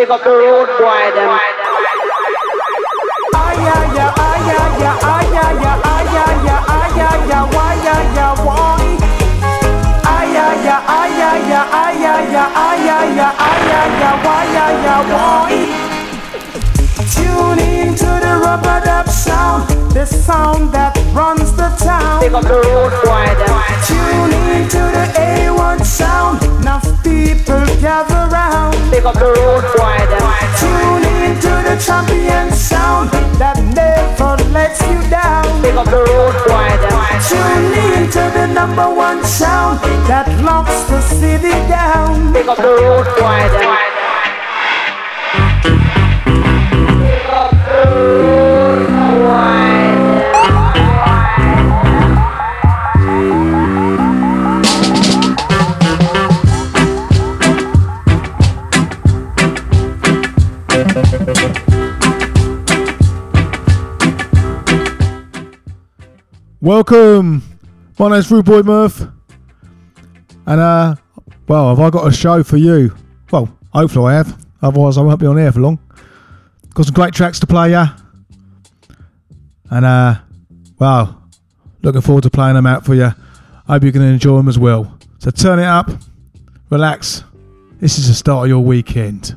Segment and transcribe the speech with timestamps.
[0.00, 1.28] Big up the road boy them.
[17.12, 22.44] Tune in to the rubber dub sound the sound that runs the town Big up
[22.44, 23.26] the road boy.
[23.86, 29.98] Tune in to the A1 sound enough people gather round Big up the road boy.
[30.60, 35.44] Tune in to the champion sound that never lets you down.
[35.62, 36.70] Big up the road boy.
[37.28, 42.32] Tune in to the number one sound that locks the city down.
[42.32, 43.70] Big up the road boy them.
[47.00, 48.19] Big up the road
[66.70, 67.42] Welcome.
[67.98, 69.00] My name's Rude Boy Murph.
[70.46, 70.94] And, uh,
[71.48, 72.94] well, have I got a show for you?
[73.32, 74.46] Well, hopefully I have.
[74.62, 75.80] Otherwise, I won't be on air for long.
[76.72, 77.96] Got some great tracks to play, yeah.
[79.68, 80.20] And, uh,
[80.78, 81.20] well,
[81.82, 83.10] looking forward to playing them out for you.
[83.66, 84.96] Hope you're going to enjoy them as well.
[85.18, 85.90] So turn it up,
[86.70, 87.24] relax.
[87.80, 89.34] This is the start of your weekend.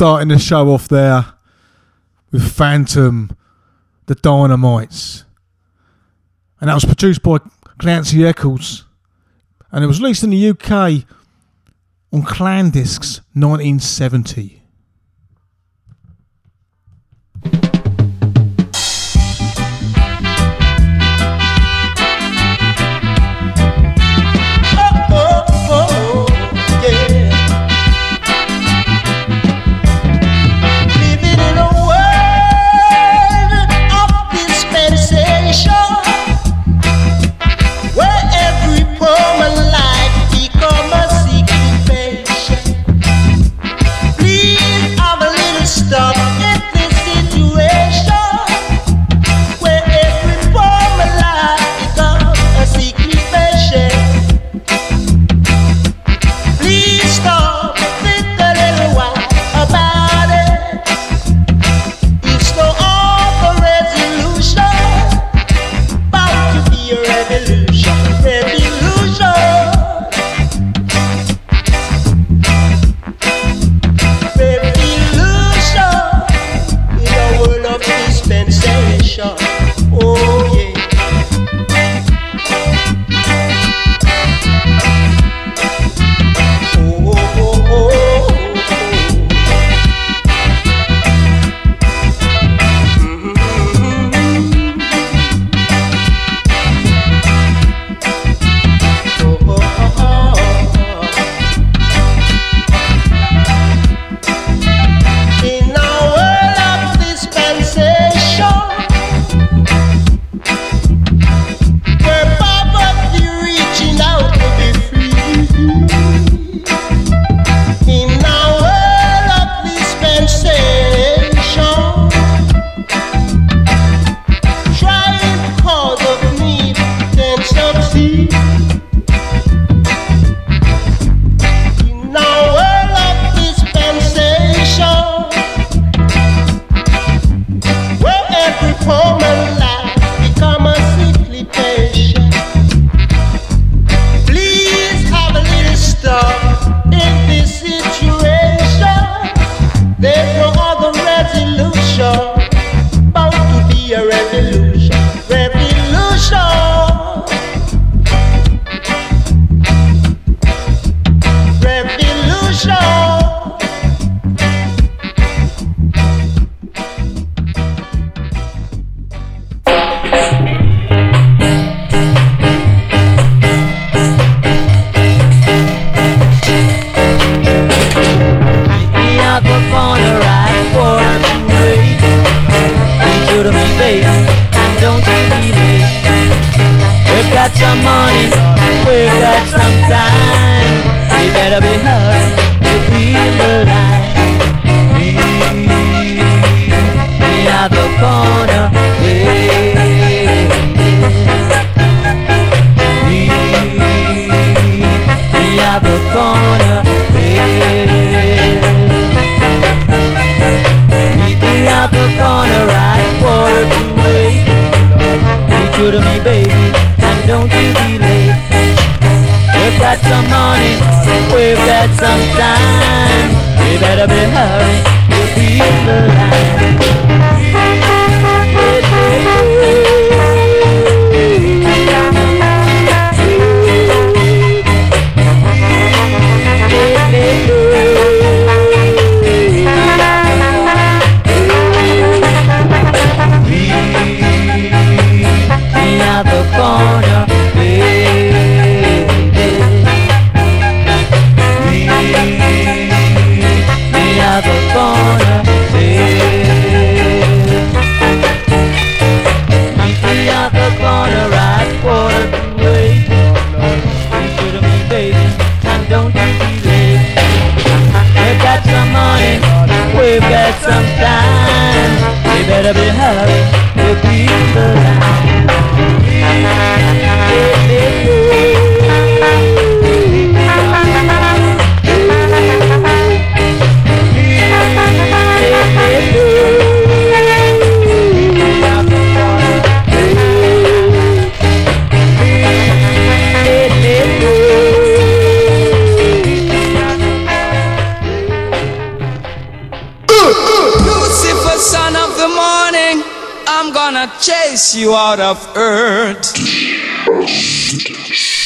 [0.00, 1.26] Starting the show off there
[2.30, 3.36] with Phantom,
[4.06, 5.24] the Dynamites.
[6.58, 7.36] And that was produced by
[7.78, 8.86] Clancy Eccles.
[9.70, 11.04] And it was released in the UK
[12.14, 14.59] on Clan Discs 1970.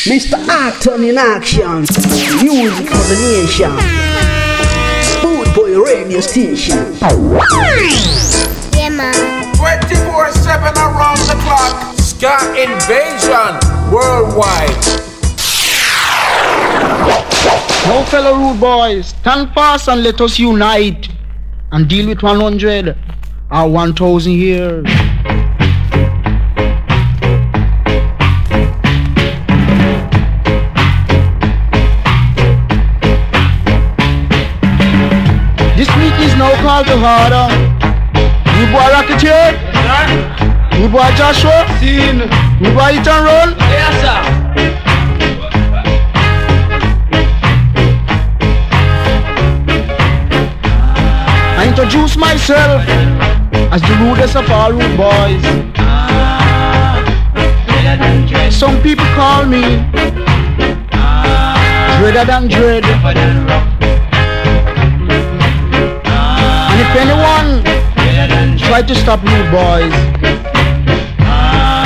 [0.07, 0.37] Mr.
[0.49, 1.81] Acton in action.
[2.45, 3.71] Music for the nation.
[5.23, 6.93] Boot Boy Radio Station.
[8.77, 9.15] Yeah, man.
[9.57, 11.97] 24 7 around the clock.
[11.99, 13.59] Ska invasion
[13.91, 14.85] worldwide.
[17.87, 21.09] Now, fellow rude boys, stand fast and let us unite
[21.73, 22.97] and deal with 100
[23.51, 24.87] or 1000 years.
[36.81, 37.47] Is now called to order.
[38.59, 39.52] You boy Rocketeer?
[40.81, 41.66] You boy Joshua?
[41.78, 42.16] Seen.
[42.61, 43.57] You boy Hit and Run?
[43.59, 44.21] Yes, sir.
[51.57, 52.83] I introduce myself
[53.73, 55.45] as the rudest of all rude boys.
[58.52, 59.62] Some people call me
[61.99, 63.94] Dreader than Dread.
[66.95, 67.65] If anyone
[68.57, 69.91] try to stop rude boys,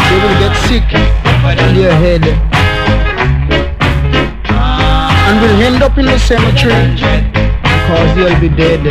[0.05, 2.25] they will get sick in their head.
[5.25, 6.93] And will end up in the cemetery
[7.62, 8.85] because they'll be dead.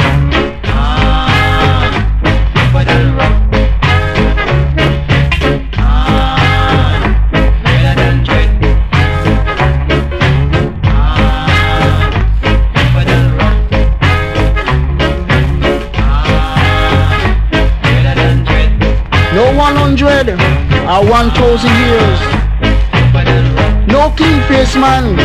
[20.18, 20.34] 100
[20.90, 22.20] or 1000 years.
[23.88, 25.16] No clean face man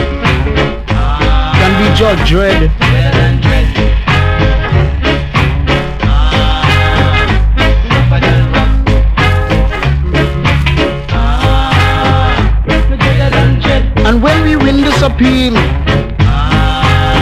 [1.56, 2.70] can be judged Dread.
[14.04, 15.54] And when we win this appeal,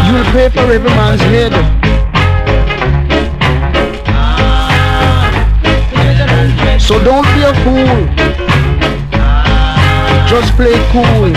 [0.07, 1.81] you'll pay for every man's head.
[6.91, 7.30] So don't
[10.41, 11.29] Just play cool.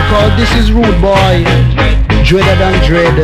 [0.00, 1.44] Because this is rude boy.
[2.24, 3.16] Dreader than dread.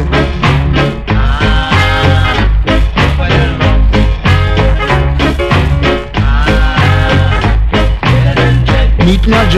[9.07, 9.49] Meet my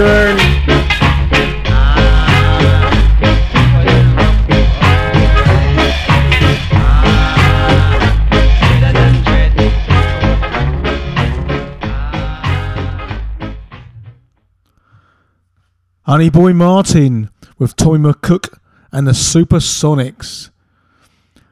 [16.12, 18.58] Honey Boy Martin with Tommy McCook
[18.92, 20.50] and the Supersonics.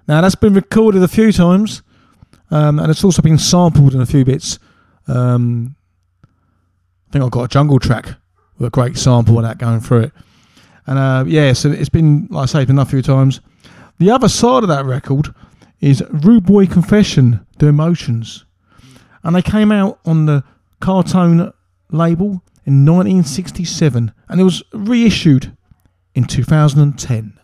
[0.06, 1.80] Now, that's been recorded a few times,
[2.50, 4.58] um, and it's also been sampled in a few bits.
[5.08, 5.76] Um,
[7.08, 8.08] I think I've got a jungle track
[8.58, 10.12] with a great sample of that going through it.
[10.86, 13.40] And uh, yeah, so it's been, like I say, it's been a few times.
[13.98, 15.34] The other side of that record
[15.80, 18.44] is Rude Boy Confession, The Emotions.
[19.22, 20.44] And they came out on the
[20.82, 21.50] Caltone
[21.88, 25.56] label in 1967 and it was reissued
[26.14, 27.38] in 2010.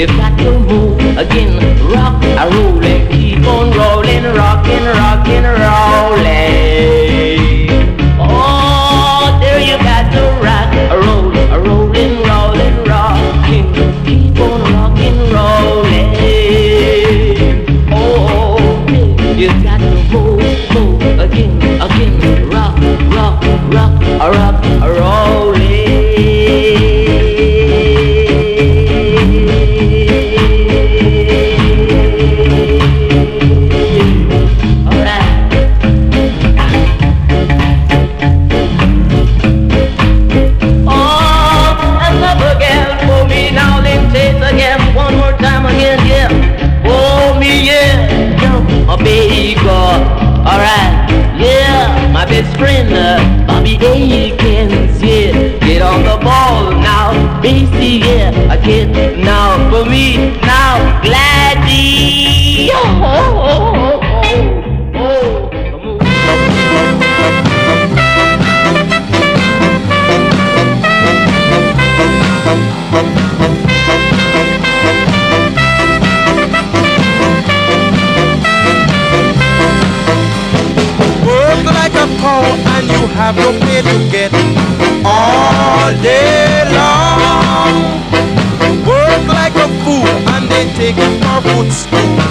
[0.00, 1.58] You've got to move again,
[1.92, 4.49] rock, I roll and keep on rolling, rock.
[83.20, 84.32] have no pay to get
[85.04, 87.74] all day long.
[88.86, 92.29] Work like a fool and they take it for food school.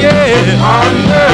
[0.00, 1.29] yeah.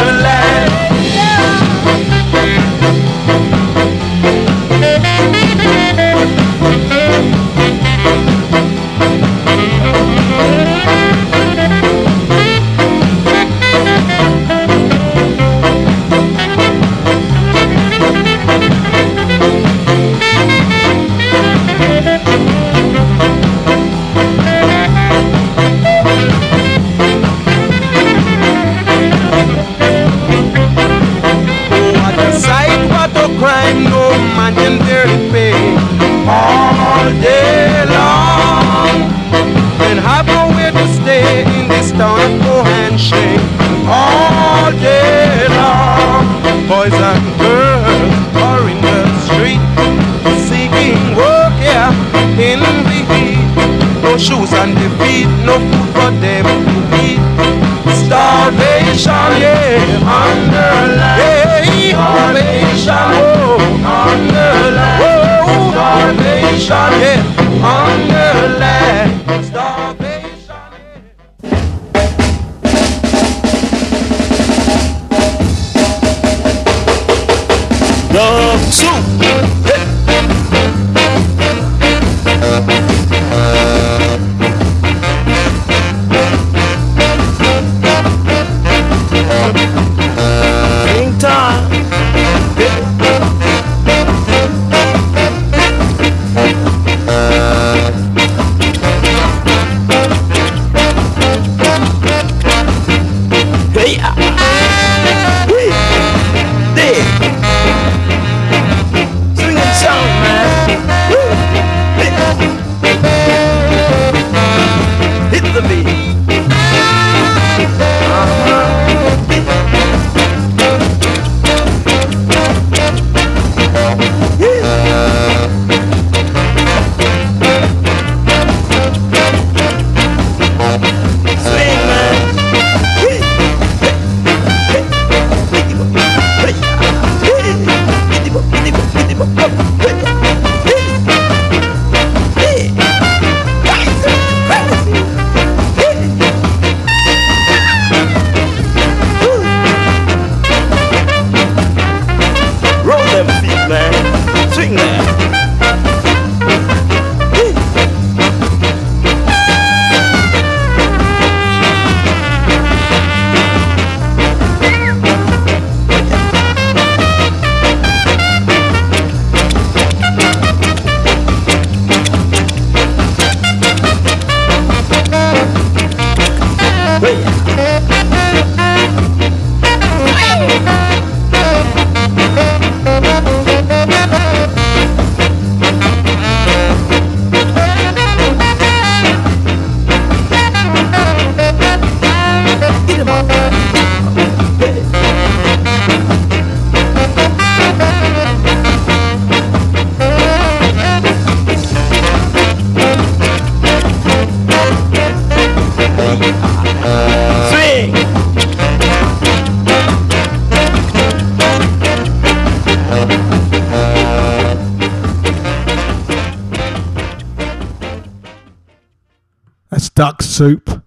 [220.36, 220.84] Soup,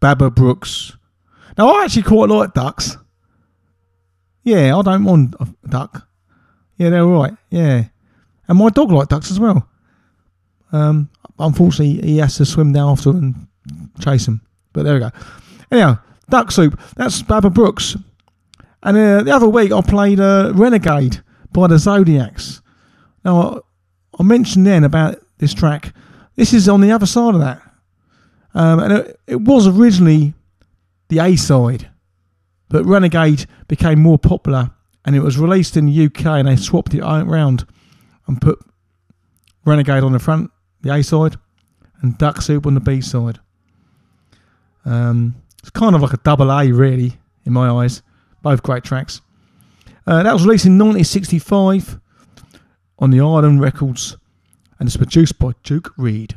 [0.00, 0.96] Baba Brooks.
[1.58, 2.96] Now I actually quite like ducks.
[4.44, 6.08] Yeah, I don't want a duck.
[6.76, 7.34] Yeah, they're all right.
[7.50, 7.84] Yeah,
[8.48, 9.68] and my dog likes ducks as well.
[10.72, 13.48] Um, unfortunately, he has to swim down after and
[14.00, 14.40] chase them.
[14.72, 15.10] But there we go.
[15.70, 15.98] Anyhow,
[16.30, 16.80] duck soup.
[16.96, 17.96] That's Baba Brooks.
[18.82, 22.62] And uh, the other week I played uh, Renegade by the Zodiacs.
[23.24, 23.62] Now
[24.18, 25.94] I mentioned then about this track.
[26.36, 27.62] This is on the other side of that.
[28.54, 30.34] Um, and it, it was originally
[31.08, 31.88] the A side,
[32.68, 34.70] but Renegade became more popular
[35.04, 37.66] and it was released in the UK and they swapped it around
[38.26, 38.58] and put
[39.64, 40.50] Renegade on the front,
[40.82, 41.36] the A side,
[42.02, 43.38] and Duck Soup on the B side.
[44.84, 48.02] Um, it's kind of like a double A, really, in my eyes.
[48.42, 49.20] Both great tracks.
[50.06, 52.00] Uh, that was released in 1965
[52.98, 54.16] on the Island Records
[54.78, 56.36] and it's produced by Duke Reid.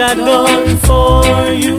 [0.00, 1.76] I done for you.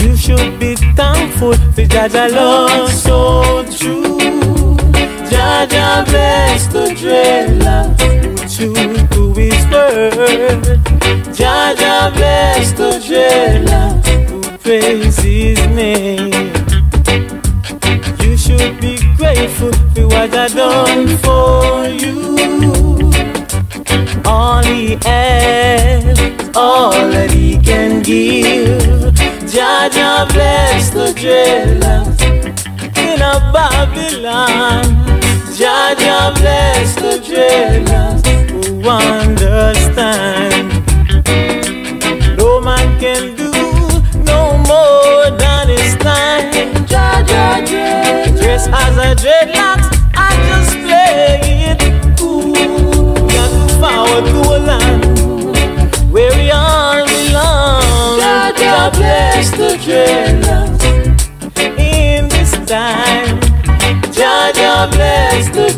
[0.00, 4.76] You should be thankful for Jaja love so true.
[5.30, 10.78] Jaja bless the dreadlocks to his word.
[11.34, 16.52] Jaja bless the dreadlocks who praise his name.
[18.22, 20.85] You should be grateful for what I done
[31.26, 31.55] bless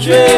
[0.09, 0.38] bless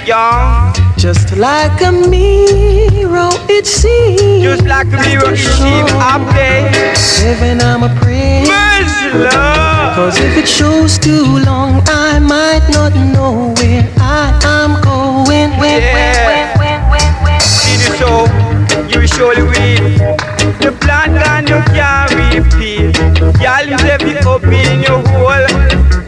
[0.06, 0.72] yeah.
[0.96, 4.42] Just like a mirror, it seems.
[4.42, 6.70] Just like a mirror, it seems I play.
[7.22, 8.46] Heaven, I'm a prayer.
[8.46, 9.94] Mercy, Lord.
[9.96, 15.50] Cause if it shows too long, I might not know where I am going.
[15.58, 15.92] When, Yeah.
[16.02, 16.31] The show,
[18.92, 19.98] you will surely win.
[20.60, 22.96] The plan and you can't repeat.
[23.40, 25.46] Y'all every up in your hole.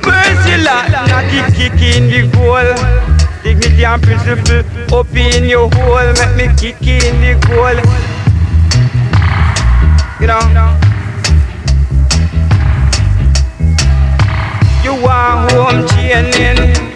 [0.04, 2.70] Mercy, Lord, not keep kicking the goal.
[3.42, 6.12] Dignity and principle up in your hole.
[6.18, 7.78] Make me kick in the goal.
[10.20, 10.84] You know.
[14.84, 16.94] You want home chaining.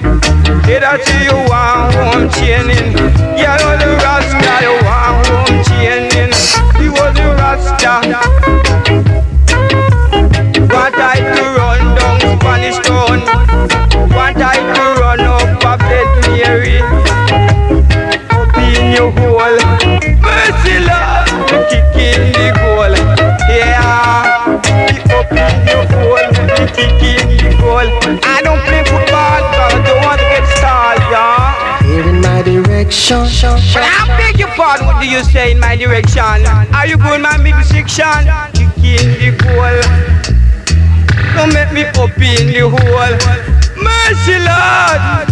[0.69, 2.93] Did I you want home chaining?
[3.39, 5.58] Yeah, you're the Rasta, you want home
[7.49, 7.95] Rasta.
[10.69, 13.21] Want I to run down Spanish town?
[14.13, 16.79] Want I to run up a bed Mary?
[18.37, 19.61] Up in your hole.
[20.21, 22.95] Mercy, Lord, me kick in the goal.
[23.49, 28.28] Yeah, me up in your hole, me kick in the goal.
[32.89, 33.51] Direction.
[33.77, 36.23] I beg your pardon, what do you say in my direction?
[36.23, 38.25] Are you going my middle section?
[38.55, 39.81] Kicking the goal.
[41.35, 43.19] Don't make me up in the hole.
[43.77, 45.29] Mercy, Lord.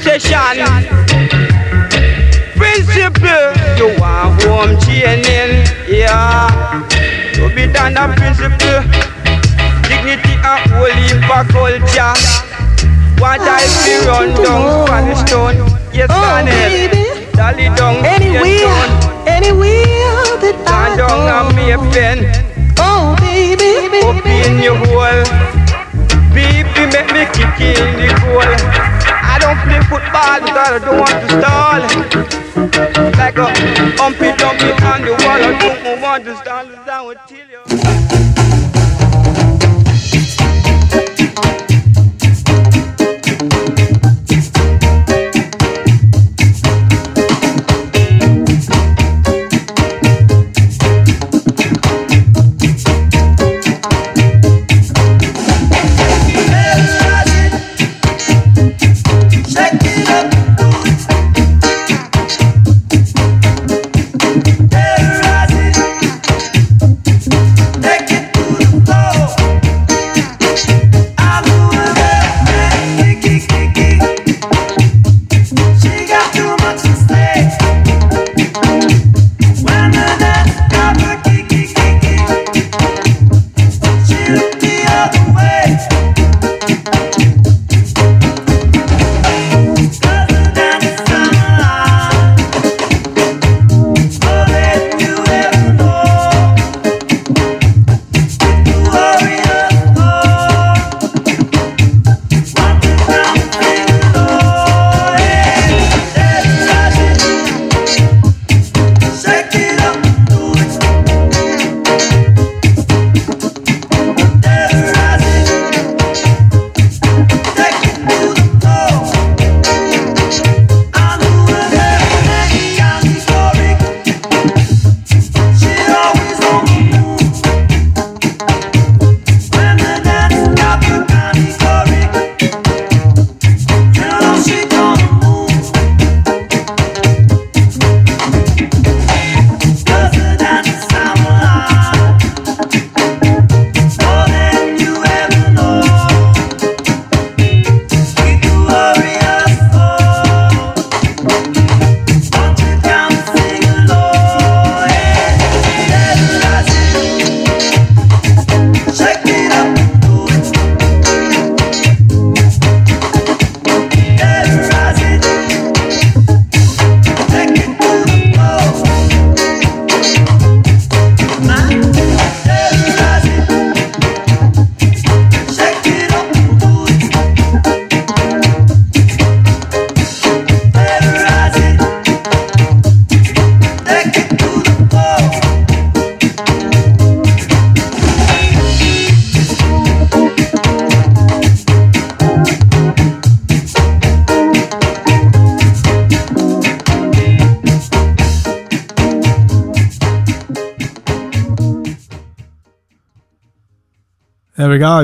[0.00, 0.56] Session.
[2.56, 3.52] Principle.
[3.76, 5.66] You want home training.
[5.88, 6.95] Yeah.
[7.46, 8.82] To be done a principle.
[9.86, 12.14] Dignity and holy for culture.
[13.22, 15.54] What I feel run down the stone.
[15.94, 16.56] Yes, Oh, Daniel.
[16.56, 16.88] Eh.
[16.90, 17.26] baby.
[17.38, 18.04] Dolly down.
[18.04, 18.66] Anywhere,
[19.30, 22.18] anywhere that I Stand down and be a pen.
[22.78, 25.22] Oh, baby, Up in your hole.
[26.34, 28.95] Baby, make me kick in the goal.
[29.36, 31.80] I don't play football because I don't want to stall.
[33.18, 33.52] Like a
[34.00, 35.28] humpy dumpy on the wall.
[35.28, 35.52] I
[35.84, 38.75] don't want to stand down until you.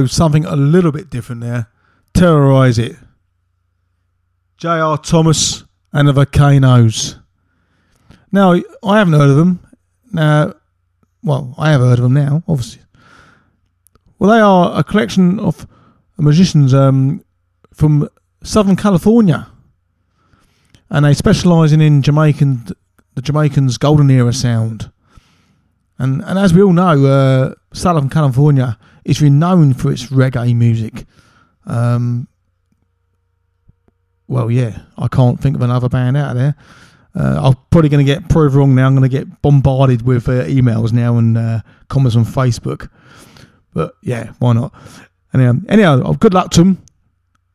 [0.06, 1.68] Something a little bit different there.
[2.14, 2.96] Terrorise it.
[4.56, 4.98] J.R.
[4.98, 7.16] Thomas and the Volcanoes.
[8.30, 8.52] Now,
[8.84, 9.66] I haven't heard of them.
[10.12, 10.54] Now,
[11.22, 12.82] well, I have heard of them now, obviously.
[14.18, 15.66] Well, they are a collection of
[16.18, 17.24] musicians um,
[17.74, 18.08] from
[18.42, 19.48] Southern California.
[20.90, 22.68] And they specialise in Jamaican,
[23.14, 24.90] the Jamaicans' golden era sound.
[25.98, 31.04] And and as we all know, uh, Southern California is renowned for its reggae music.
[31.66, 32.28] Um,
[34.28, 36.54] well, yeah, I can't think of another band out there.
[37.14, 38.86] Uh, I'm probably going to get proved wrong now.
[38.86, 42.88] I'm going to get bombarded with uh, emails now and uh, comments on Facebook.
[43.74, 44.72] But yeah, why not?
[45.34, 46.82] Anyhow, anyhow, good luck to them.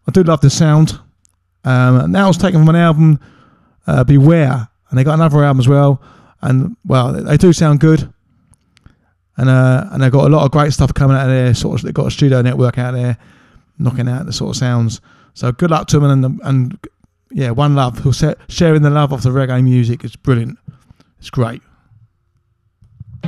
[0.07, 0.99] I do love the sound.
[1.63, 3.19] Um, that was taken from an album,
[3.87, 6.01] uh, Beware, and they got another album as well.
[6.41, 8.13] And well, they do sound good
[9.37, 11.53] and uh, and they've got a lot of great stuff coming out of there.
[11.53, 13.17] Sort of, they've got a studio network out there,
[13.77, 14.99] knocking out the sort of sounds.
[15.33, 16.79] So good luck to them, and and
[17.31, 18.01] yeah, one love.
[18.49, 20.57] Sharing the love of the reggae music is brilliant.
[21.19, 21.61] It's great.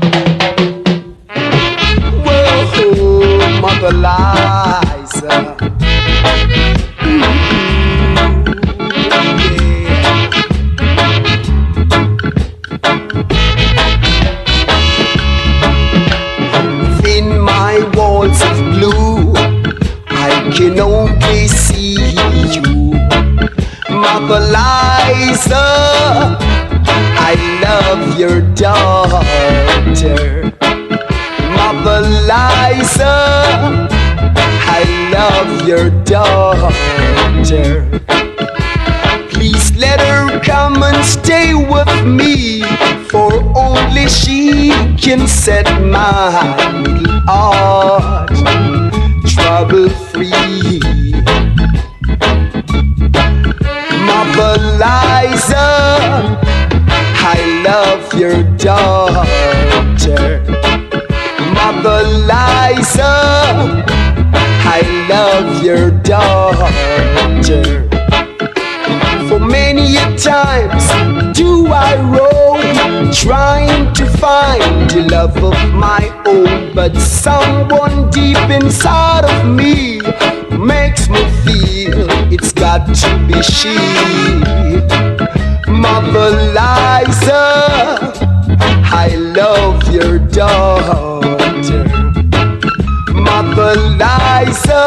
[0.02, 0.32] Whoa,
[3.62, 3.90] Mother.
[24.12, 24.42] Mother
[27.28, 30.52] I love your daughter.
[31.56, 32.02] Mother
[34.68, 37.86] I love your daughter.
[39.30, 42.64] Please let her come and stay with me,
[43.10, 46.32] for only she can set my
[47.28, 48.30] heart
[49.28, 50.80] trouble free.
[54.28, 55.56] Liza,
[57.24, 60.44] I love your daughter.
[62.28, 63.14] Liza,
[64.66, 67.88] I love your daughter.
[69.30, 70.86] For many a times
[71.38, 79.24] do I roam, trying to find the love of my own, but someone deep inside
[79.24, 80.02] of me
[80.58, 82.19] makes me feel
[82.88, 83.76] it's to be she.
[85.72, 87.44] Mother Liza,
[88.92, 91.84] I love your daughter.
[93.14, 94.86] Mother Liza,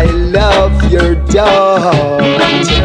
[0.00, 2.81] I love your daughter.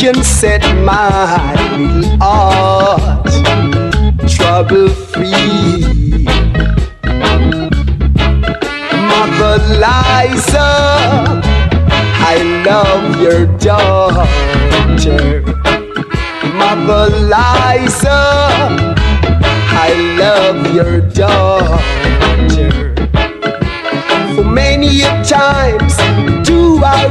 [0.00, 3.26] Can set my little heart
[4.26, 6.24] trouble free.
[9.10, 10.70] Mother Liza,
[12.32, 15.42] I love your daughter.
[16.54, 18.20] Mother Liza,
[19.86, 22.94] I love your daughter.
[24.34, 25.94] For many a times
[26.48, 27.06] do I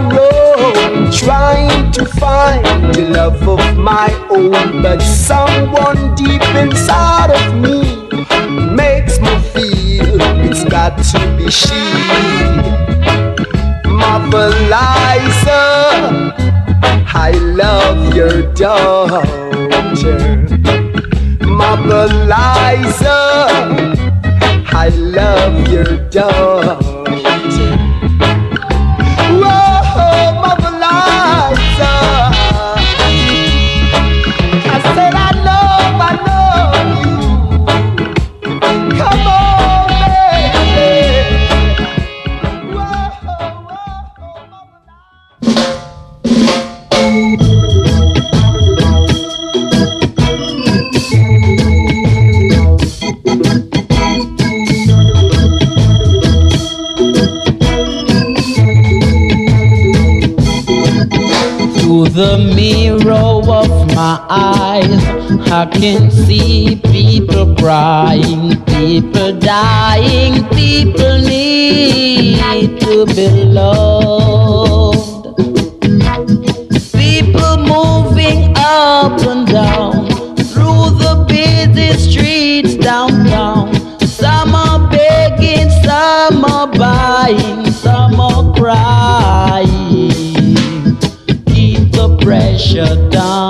[1.11, 7.77] trying to find the love of my own, but someone deep inside of me
[8.75, 11.79] makes me feel it's got to be she.
[13.89, 15.63] Mother Liza,
[17.13, 17.31] I
[17.61, 19.25] love your daughter.
[21.45, 23.19] Mother Liza,
[24.71, 26.77] I love your daughter.
[62.19, 65.03] The mirror of my eyes,
[65.49, 75.27] I can see people crying, people dying, people need to be loved.
[76.91, 83.18] People moving up and down through the busy streets downtown.
[92.59, 93.48] Pressure down.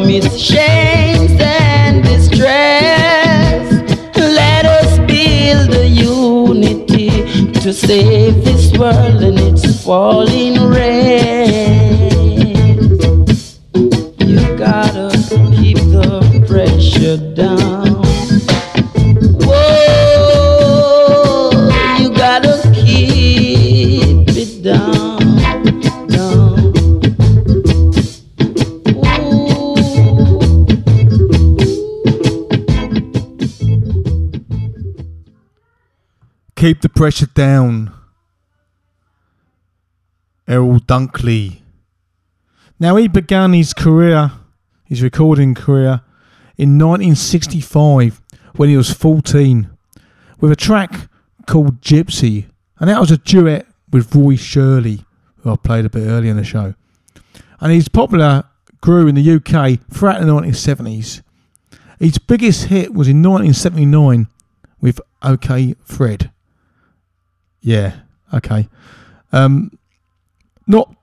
[0.00, 3.72] from shames and distress.
[4.16, 7.10] Let us build a unity
[7.60, 10.89] to save this world and its falling rain.
[36.60, 37.90] Keep the pressure down.
[40.46, 41.62] Errol Dunkley.
[42.78, 44.32] Now he began his career,
[44.84, 46.02] his recording career,
[46.58, 48.20] in 1965
[48.56, 49.70] when he was 14
[50.38, 51.08] with a track
[51.46, 52.44] called Gypsy,
[52.78, 55.06] and that was a duet with Roy Shirley,
[55.38, 56.74] who I played a bit earlier in the show.
[57.58, 58.44] And his popular
[58.82, 61.22] grew in the UK throughout the 1970s.
[61.98, 64.26] His biggest hit was in 1979
[64.82, 66.30] with OK Fred.
[67.60, 67.94] Yeah,
[68.32, 68.68] okay.
[69.32, 69.78] Um,
[70.66, 70.94] not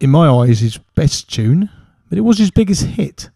[0.00, 1.70] in my eyes his best tune,
[2.08, 3.30] but it was his biggest hit.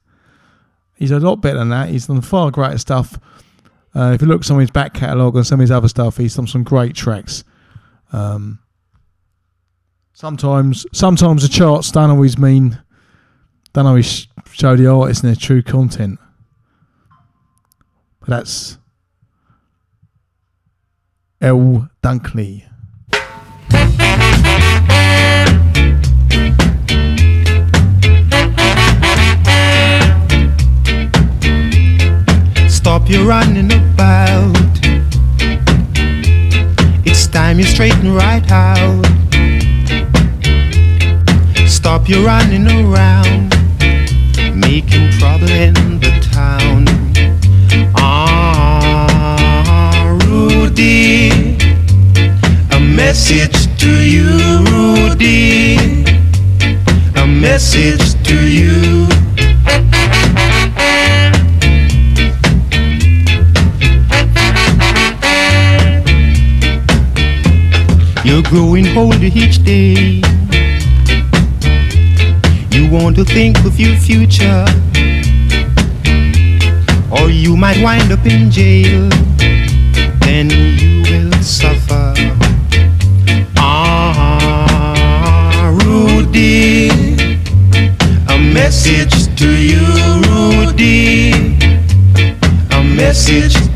[0.97, 1.89] He's a lot better than that.
[1.89, 3.18] He's done far greater stuff.
[3.95, 5.89] Uh, if you look at some of his back catalogue and some of his other
[5.89, 7.45] stuff, he's done some great tracks.
[8.12, 8.59] Um,
[10.12, 12.80] sometimes, sometimes the charts don't always mean,
[13.72, 16.18] don't always show the artist and their true content.
[18.20, 18.78] But that's
[21.41, 22.64] Errol Dunkley.
[32.68, 34.57] Stop your running about.
[37.07, 39.07] It's time you straighten right out.
[41.68, 43.51] Stop your running around,
[44.57, 46.86] making trouble in the town.
[47.95, 48.99] Ah,
[50.26, 51.28] Rudy,
[52.99, 54.26] message to you,
[54.72, 55.76] Rudy,
[57.14, 59.07] a message to you.
[68.24, 70.20] You're growing older each day.
[72.72, 74.64] You want to think of your future,
[77.12, 79.09] or you might wind up in jail.
[80.26, 82.47] Then you will suffer.
[88.68, 89.80] Message to you,
[90.28, 91.32] Rudy,
[92.70, 93.67] a message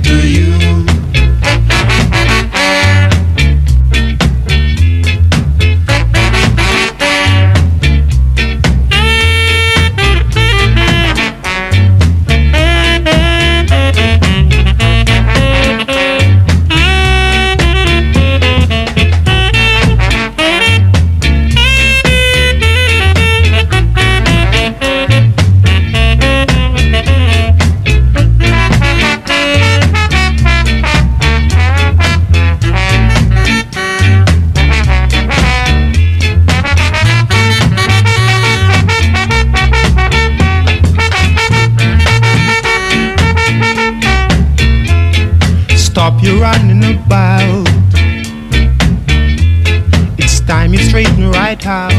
[51.61, 51.93] out.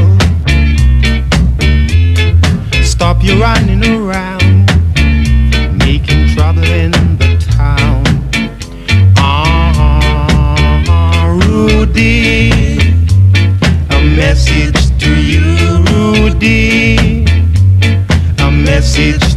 [2.84, 4.66] Stop your running around,
[5.78, 6.90] making trouble in
[7.20, 8.04] the town.
[9.16, 12.50] Ah, Rudy,
[13.92, 15.44] a message to you,
[15.92, 17.26] Rudy,
[18.40, 19.33] a message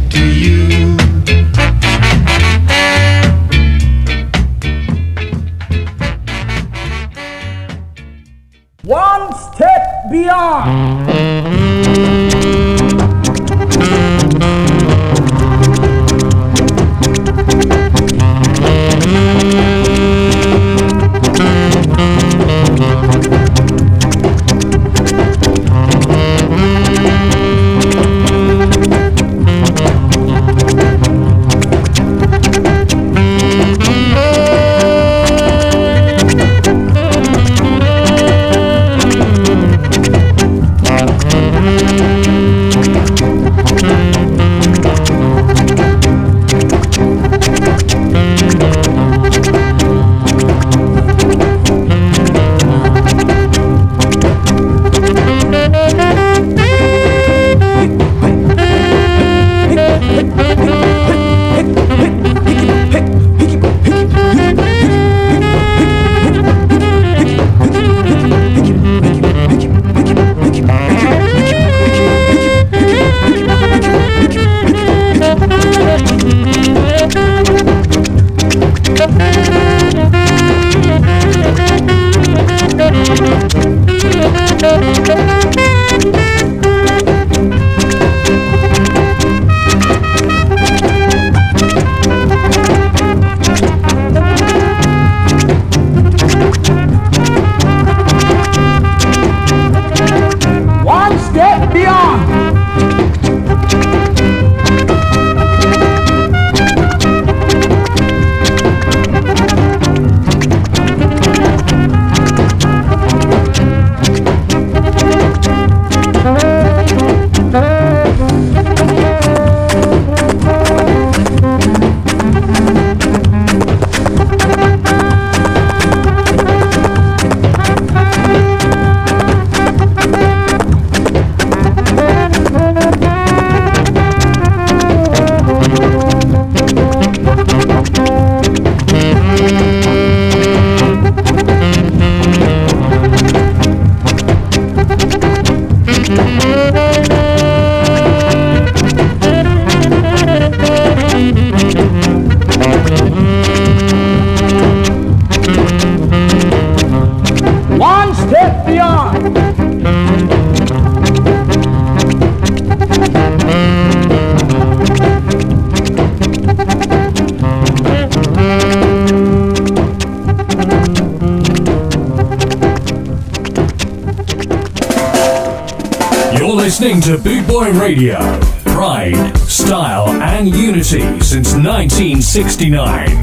[182.37, 183.16] 1969.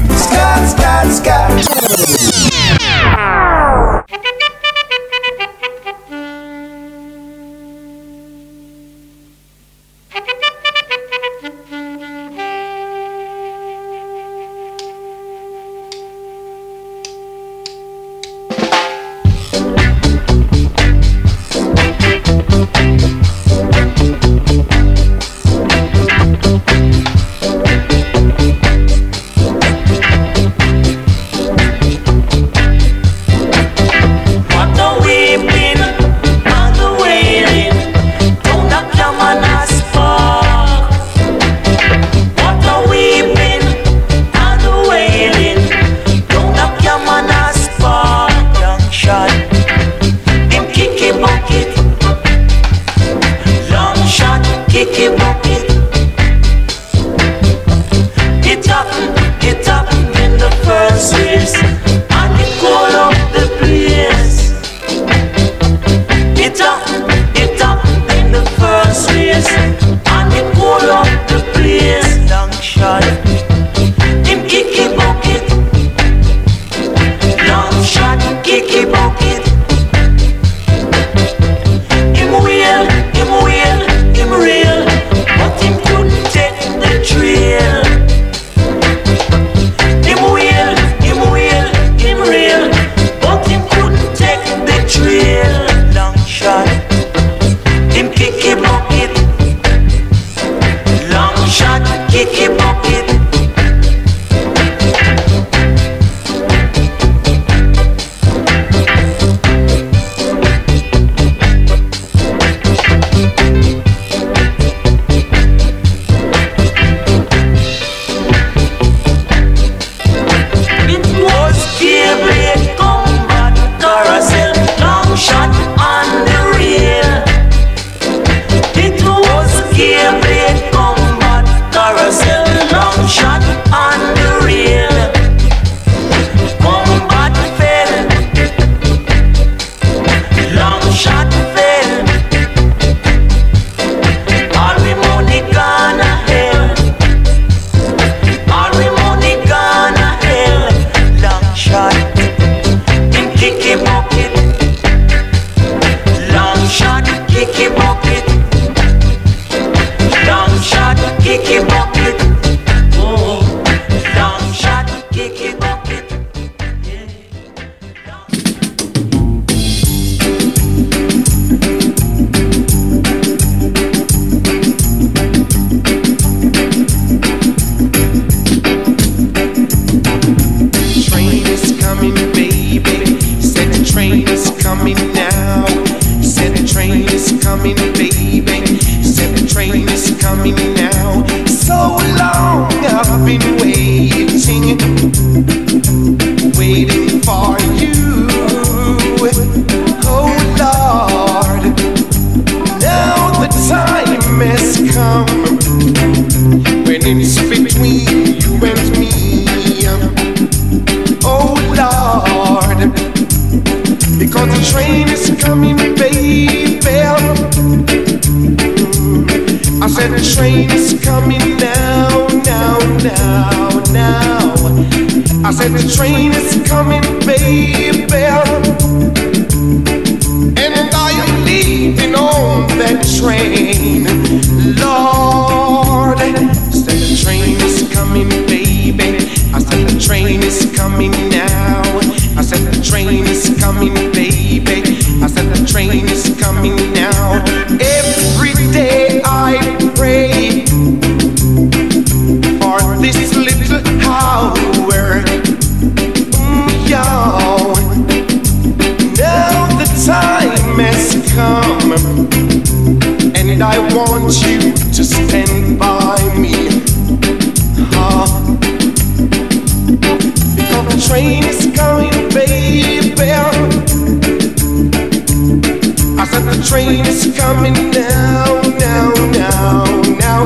[276.95, 279.83] Train is coming now, now, now,
[280.17, 280.43] now.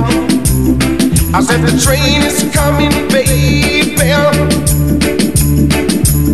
[1.32, 3.96] I said the train is coming, baby.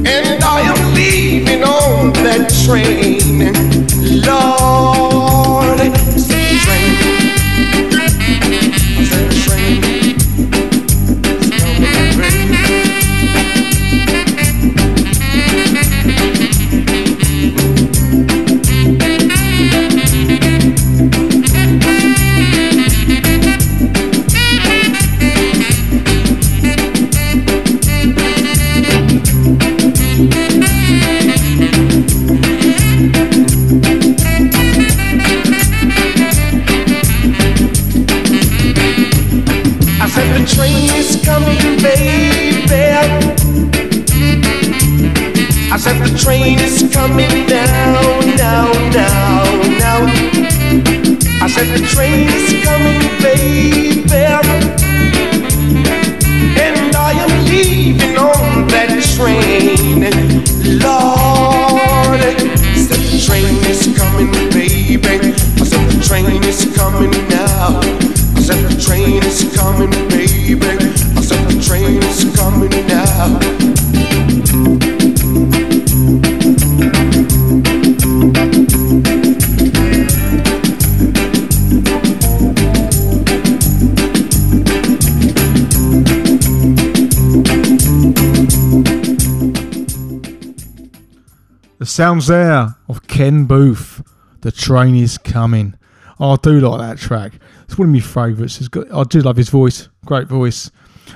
[0.08, 3.15] And I am leaving on that train,
[91.96, 94.06] sounds there of Ken Boothe.
[94.42, 95.76] The train is coming.
[96.20, 97.40] Oh, I do like that track.
[97.64, 98.68] It's one of my favourites.
[98.94, 99.88] I do love his voice.
[100.06, 100.70] Great voice.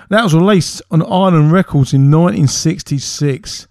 [0.07, 3.67] That was released on Island Records in 1966.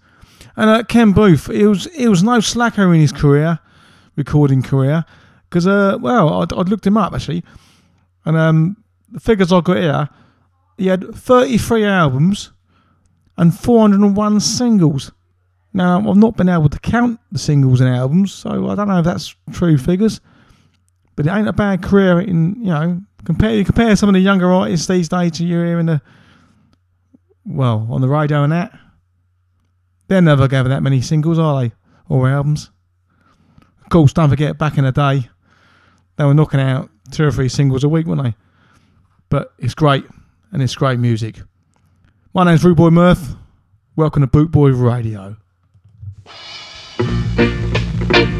[0.55, 3.57] And uh, Ken Boothe, it was it was no slacker in his career,
[4.15, 5.03] recording career,
[5.49, 7.43] because uh, well, I'd, I'd looked him up actually,
[8.23, 10.09] and um, the figures I got here,
[10.77, 12.51] he had 33 albums
[13.35, 15.11] and 401 singles.
[15.73, 18.99] Now, I've not been able to count the singles and albums, so I don't know
[18.99, 20.19] if that's true figures.
[21.15, 24.21] But it ain't a bad career in, you know, compare you compare some of the
[24.21, 26.01] younger artists these days to you hear in the
[27.45, 28.77] well, on the radio and that.
[30.07, 31.73] They're never giving that many singles, are they?
[32.07, 32.71] Or albums.
[33.83, 35.29] Of course, don't forget back in the day,
[36.15, 38.35] they were knocking out two or three singles a week, weren't they?
[39.29, 40.05] But it's great,
[40.51, 41.41] and it's great music.
[42.33, 43.35] My name's Rude Boy Murph.
[43.95, 45.37] Welcome to Boot Boy Radio
[46.99, 48.38] thank you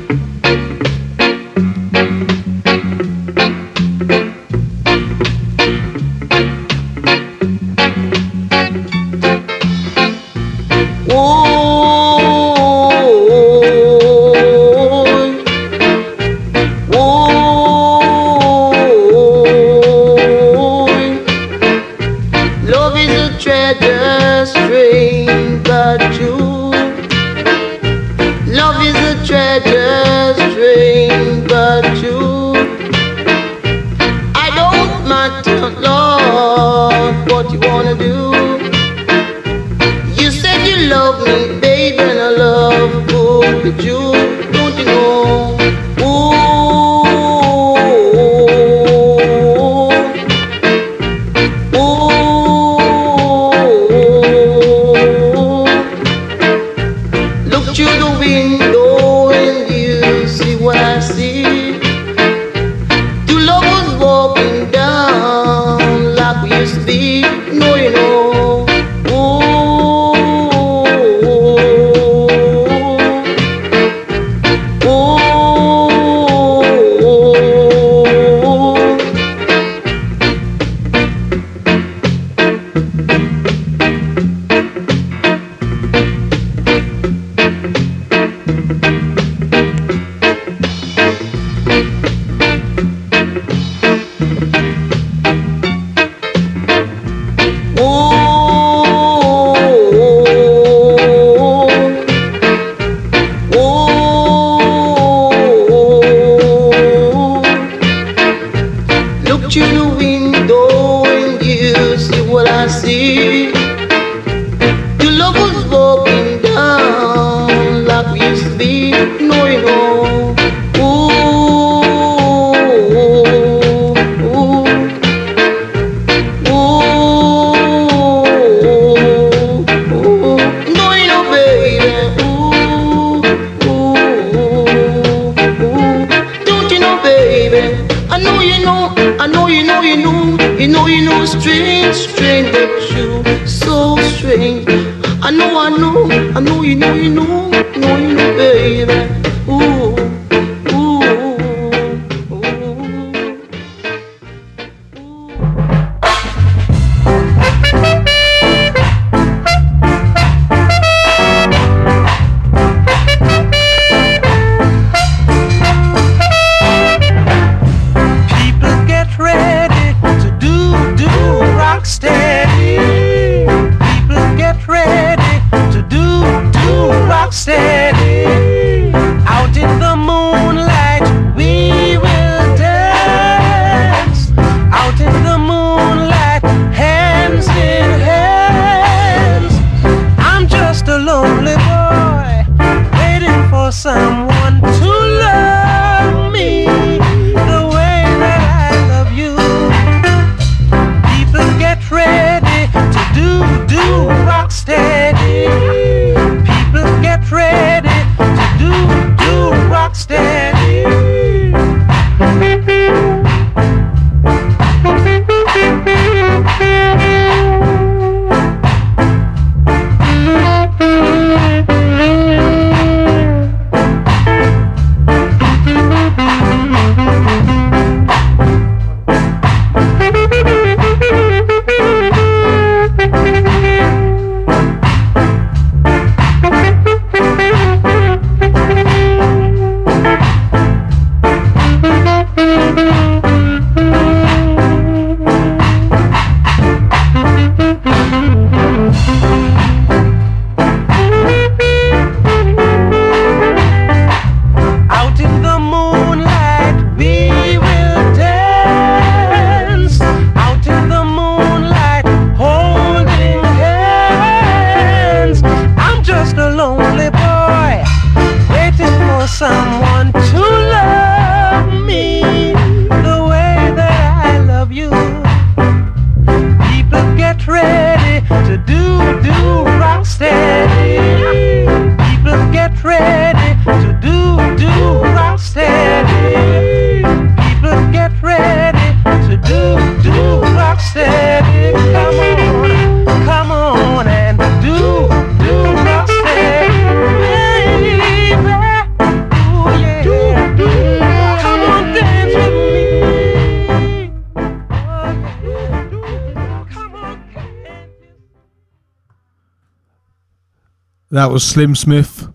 [311.20, 312.30] That was Slim Smith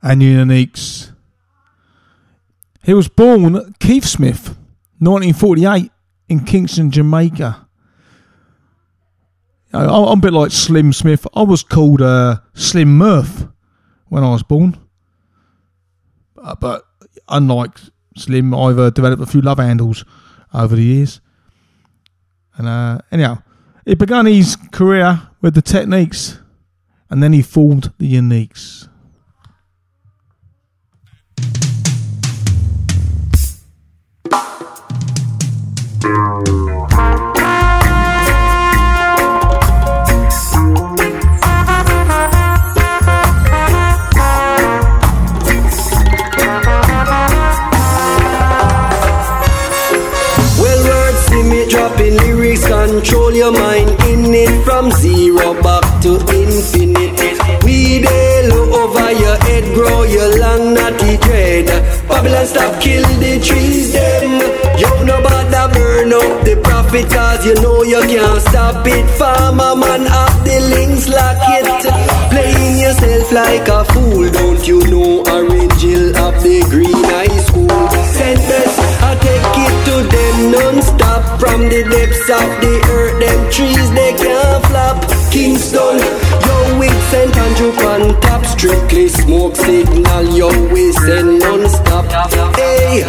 [0.00, 1.12] and Uniques.
[2.82, 4.56] He was born Keith Smith,
[5.00, 5.90] 1948,
[6.30, 7.68] in Kingston, Jamaica.
[9.74, 11.26] I'm a bit like Slim Smith.
[11.34, 13.46] I was called uh, Slim Murph
[14.06, 14.78] when I was born.
[16.42, 16.84] Uh, but
[17.28, 17.78] unlike
[18.16, 20.06] Slim, I've uh, developed a few love handles
[20.54, 21.20] over the years.
[22.56, 23.42] And uh, anyhow,
[23.84, 26.38] he began his career with the Techniques
[27.10, 28.88] and then he formed the Uniques.
[50.60, 56.14] Well, words see me dropping lyrics, control your mind in it from zero back to
[56.34, 56.97] infinite.
[57.98, 61.66] We low over your head, grow your long natty dread.
[62.08, 64.38] Babylon stop kill the trees, them.
[64.78, 69.06] You about that burn up the profit, cause you know you can't stop it.
[69.18, 71.66] Farmer man up the links lock it.
[72.30, 75.24] Playing yourself like a fool, don't you know?
[75.34, 77.68] Orange Hill up the green high school.
[78.48, 83.90] Best, I take it to them non-stop From the depths of the earth Them trees
[83.92, 85.98] they can't flop Kingston,
[86.46, 87.36] yo with St.
[87.36, 92.06] Andrew on top Strictly smoke signal, yo we send non-stop.
[92.56, 93.04] Hey,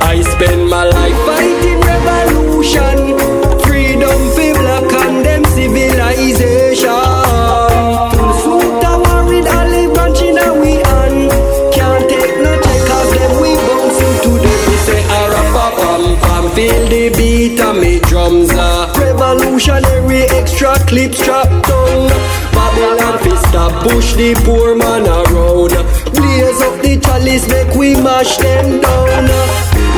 [0.00, 3.18] I spend my life fighting revolution.
[3.66, 7.24] Freedom for black and them civilization.
[16.36, 18.92] And Feel the beat and me drums uh.
[18.94, 19.93] a Revolutionary
[20.54, 22.08] extra clip strap down.
[22.54, 25.74] Babylon fi stop push the poor man around.
[26.14, 29.26] Blaze up the chalice make we mash them down.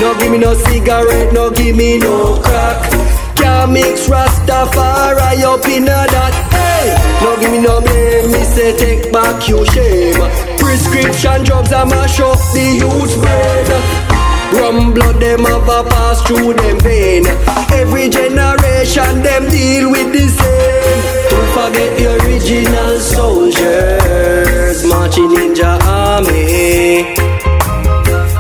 [0.01, 2.91] No give me no cigarette, no give me no crack.
[3.37, 8.77] Can't mix Rastafari up in a that Hey, No give me no blame, me say
[8.77, 10.17] take back your shame.
[10.57, 14.06] Prescription drugs I mash up the youth brain.
[14.53, 17.27] Rum blood them have a pass through them vein.
[17.73, 21.17] Every generation them deal with the same.
[21.31, 27.15] Don't forget the original soldiers marching in ninja army.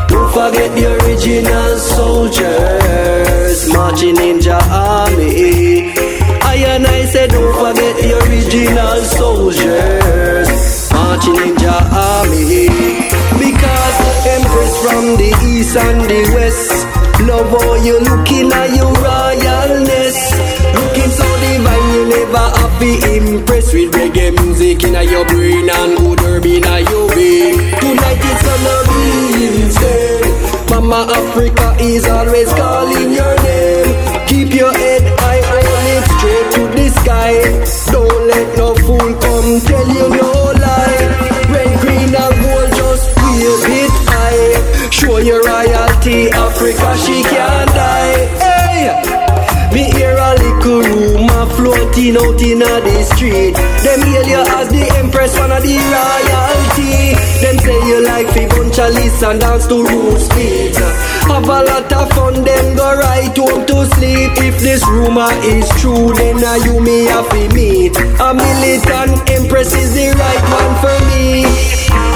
[0.08, 5.92] Don't forget the original soldiers marching in ninja army.
[6.42, 9.95] I and I said don't forget the original soldiers
[15.18, 16.70] the east and the west.
[17.26, 20.18] Love how you looking at your royalness.
[20.76, 25.96] Looking so divine you never have to impress With reggae music in your brain and
[25.98, 29.02] good herb in your vein Tonight it's gonna be
[29.62, 30.26] insane.
[30.70, 34.26] Mama Africa is always calling your name.
[34.28, 37.32] Keep your head high, hold it straight to the sky.
[37.92, 40.35] Don't let no fool come tell you no
[45.16, 49.72] Show your royalty, Africa she can't die Hey!
[49.72, 53.54] Me hear a little rumor floating out in the street.
[53.80, 57.16] Them hail you as the empress, one of the royalty.
[57.40, 60.76] Them say you like fi bunch of lists and dance to roots beat.
[61.32, 64.32] Have a lot of fun, them go right home to sleep.
[64.36, 67.96] If this rumor is true, then now you me have to meet.
[68.20, 72.15] A militant empress is the right one for me.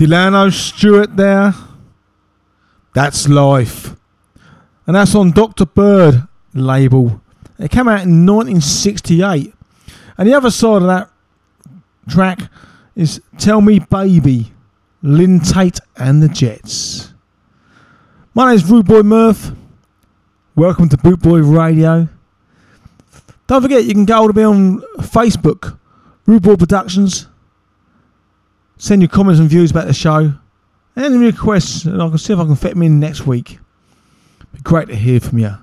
[0.00, 1.52] Delano Stewart there.
[2.94, 3.94] That's life.
[4.86, 5.66] And that's on Dr.
[5.66, 7.20] Bird label.
[7.58, 9.52] It came out in 1968.
[10.16, 11.10] And the other side of that
[12.08, 12.50] track
[12.96, 14.54] is Tell Me Baby,
[15.02, 17.12] Lyn Taitt and the Jets.
[18.32, 19.52] My name is Rude Boy Murph.
[20.56, 22.08] Welcome to Boot Boy Radio.
[23.46, 25.78] Don't forget, you can go to me on Facebook,
[26.24, 27.26] Rude Boy Productions.
[28.80, 30.32] Send your comments and views about the show
[30.96, 33.58] any requests, and I can see if I can fit them in next week.
[34.54, 35.54] Be great to hear from you.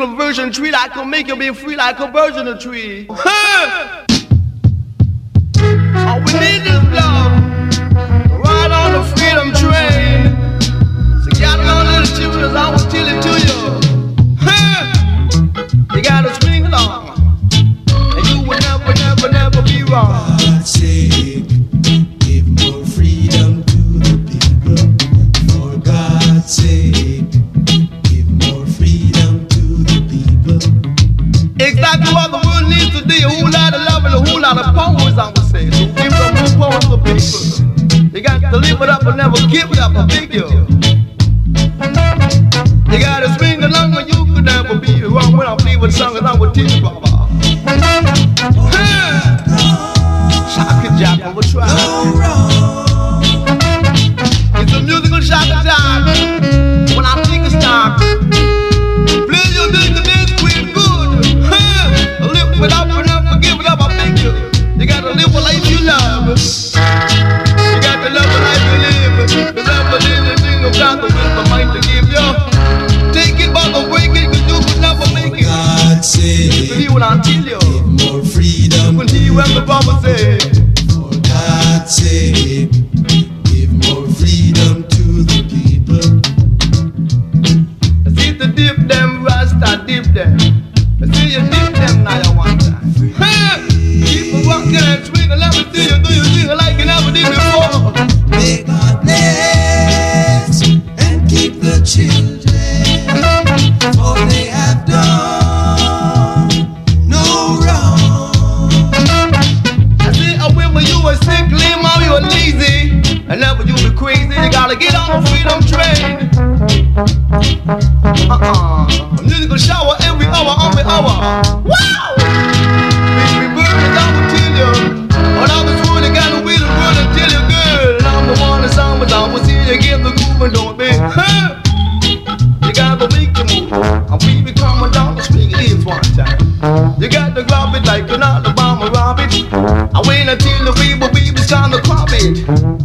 [0.00, 3.06] conversion tree like a make you be free like a virgin tree.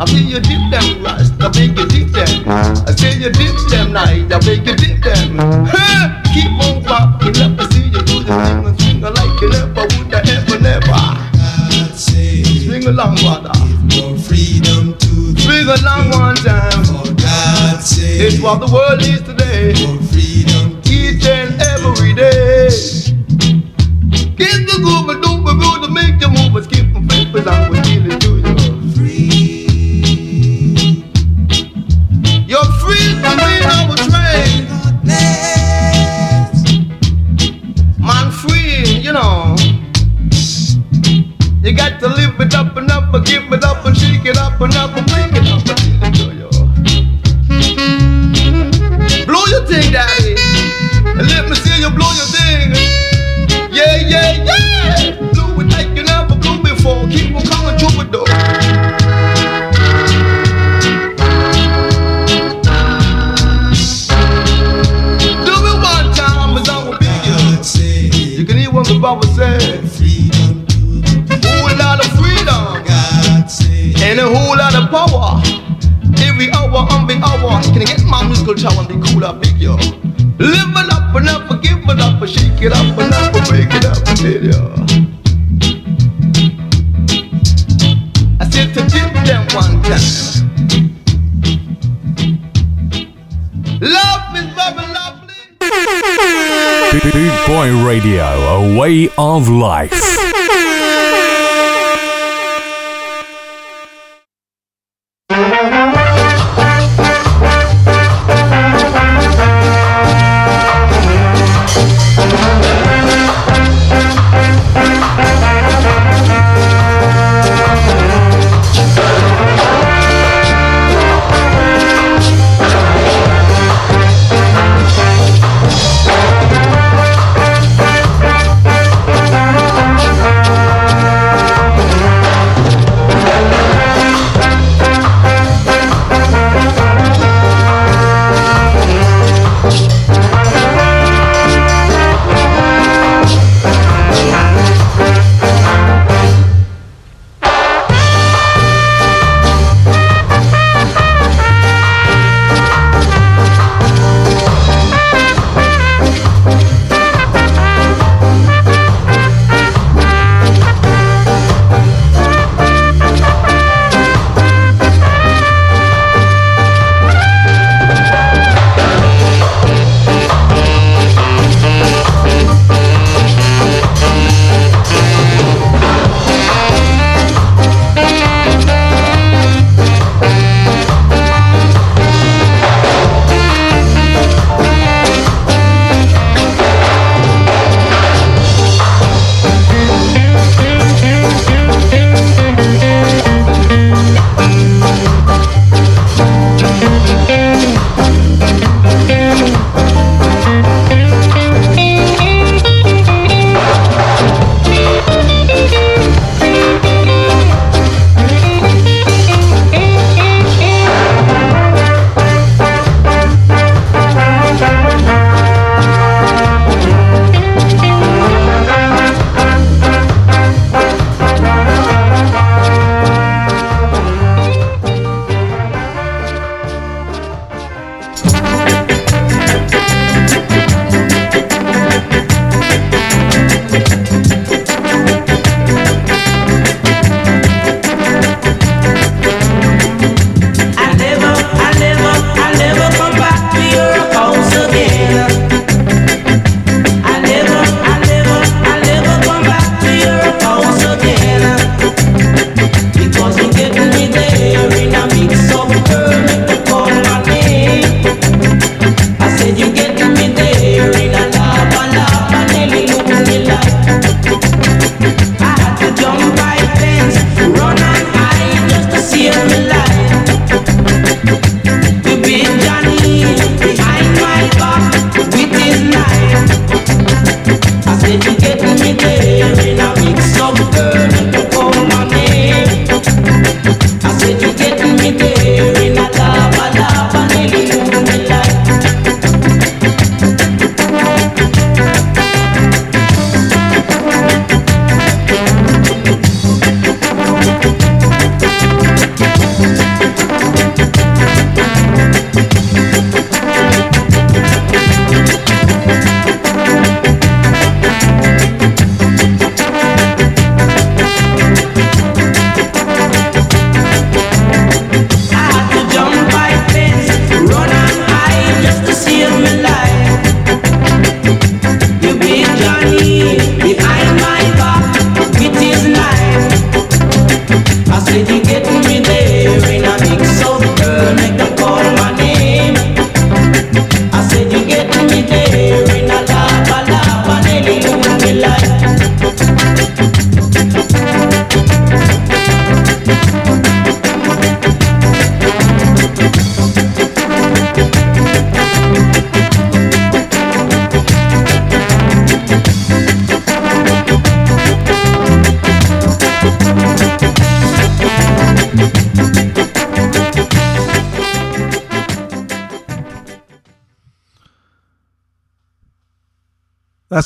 [0.05, 2.47] I feel you dip them lust, I make you dip them.
[2.85, 5.41] I see you dip them night, I make you dip them.
[6.29, 9.81] Keep on rocking, let me see you do the thing and swing like you never
[9.81, 10.93] would, I ever, never.
[10.93, 13.49] I'd swing along, brother.
[13.57, 16.85] Give more freedom to the Swing along one time.
[16.85, 19.23] For God's sake, it's what the world needs.
[19.23, 19.34] today.
[99.17, 100.24] of life.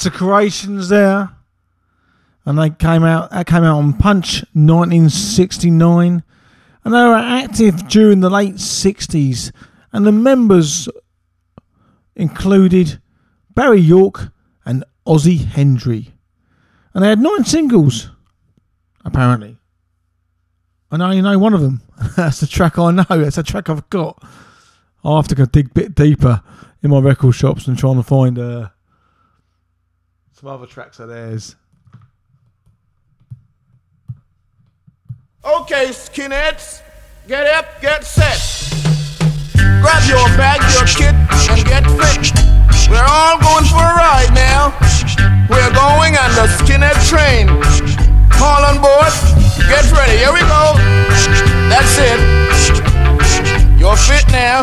[0.07, 1.31] Creations there.
[2.45, 6.23] And they came out that came out on Punch 1969.
[6.83, 9.51] And they were active during the late 60s.
[9.91, 10.87] And the members
[12.15, 13.01] included
[13.53, 14.31] Barry York
[14.65, 16.13] and Ozzie Hendry.
[16.93, 18.11] And they had nine singles,
[19.03, 19.57] apparently.
[20.91, 21.81] I only know one of them.
[22.15, 23.03] That's the track I know.
[23.09, 24.23] That's the track I've got.
[25.03, 26.41] I'll have to go dig a bit deeper
[26.81, 28.69] in my record shops and trying to find uh,
[30.39, 31.57] some other tracks of theirs.
[35.43, 36.81] Okay, skinheads,
[37.27, 38.39] get up, get set.
[39.81, 41.13] Grab your bag, your kit,
[41.51, 42.31] and get fit.
[42.89, 44.71] We're all going for a ride now.
[45.49, 47.49] We're going on the skinhead train.
[48.41, 49.11] All on board,
[49.67, 50.73] get ready, here we go.
[51.67, 52.19] That's it.
[53.77, 54.61] You're fit now.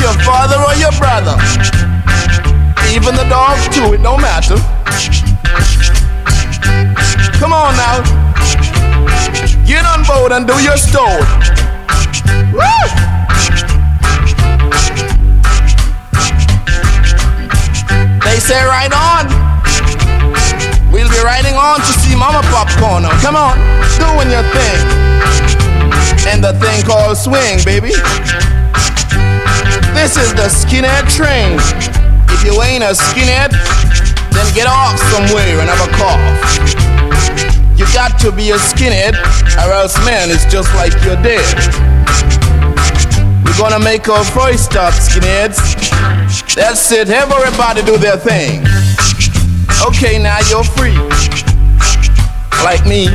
[0.00, 1.36] Your father, or your brother.
[2.94, 4.56] Even the dog, too, it don't matter.
[7.38, 8.02] Come on now.
[9.66, 11.24] Get on board and do your story.
[12.52, 13.04] Woo!
[18.24, 19.26] They say right on.
[20.92, 23.04] We'll be riding on to see Mama Popcorn.
[23.20, 23.58] Come on,
[23.98, 24.78] doing your thing.
[26.26, 27.92] And the thing called swing, baby.
[30.04, 31.56] This is the skinhead train.
[32.28, 33.52] If you ain't a skinhead,
[34.34, 37.78] then get off somewhere and have a cough.
[37.78, 39.14] You got to be a skinhead,
[39.64, 41.40] or else, man, it's just like you're dead.
[43.46, 45.56] We're gonna make our voice stop, skinheads.
[46.54, 48.60] That's it, everybody do their thing.
[49.88, 51.00] Okay, now you're free.
[52.62, 53.08] Like me.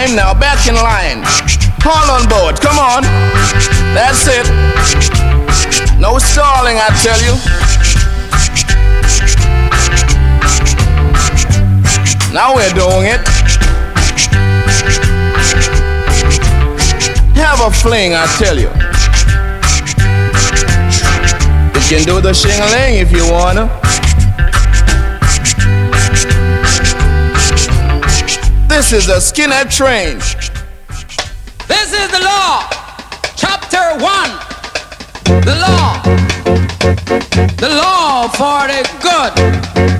[0.00, 0.16] Time.
[0.16, 1.24] Now back in line.
[1.84, 3.02] All on board, come on.
[3.94, 4.46] That's it.
[5.98, 7.34] No stalling, I tell you.
[12.32, 13.20] Now we're doing it.
[17.36, 18.70] Have a fling, I tell you.
[21.74, 23.99] You can do the shingling if you wanna.
[28.80, 30.16] This is a skinhead train.
[31.68, 32.66] This is the law.
[33.36, 34.30] Chapter 1.
[35.44, 36.00] The law.
[37.58, 39.99] The law for the good.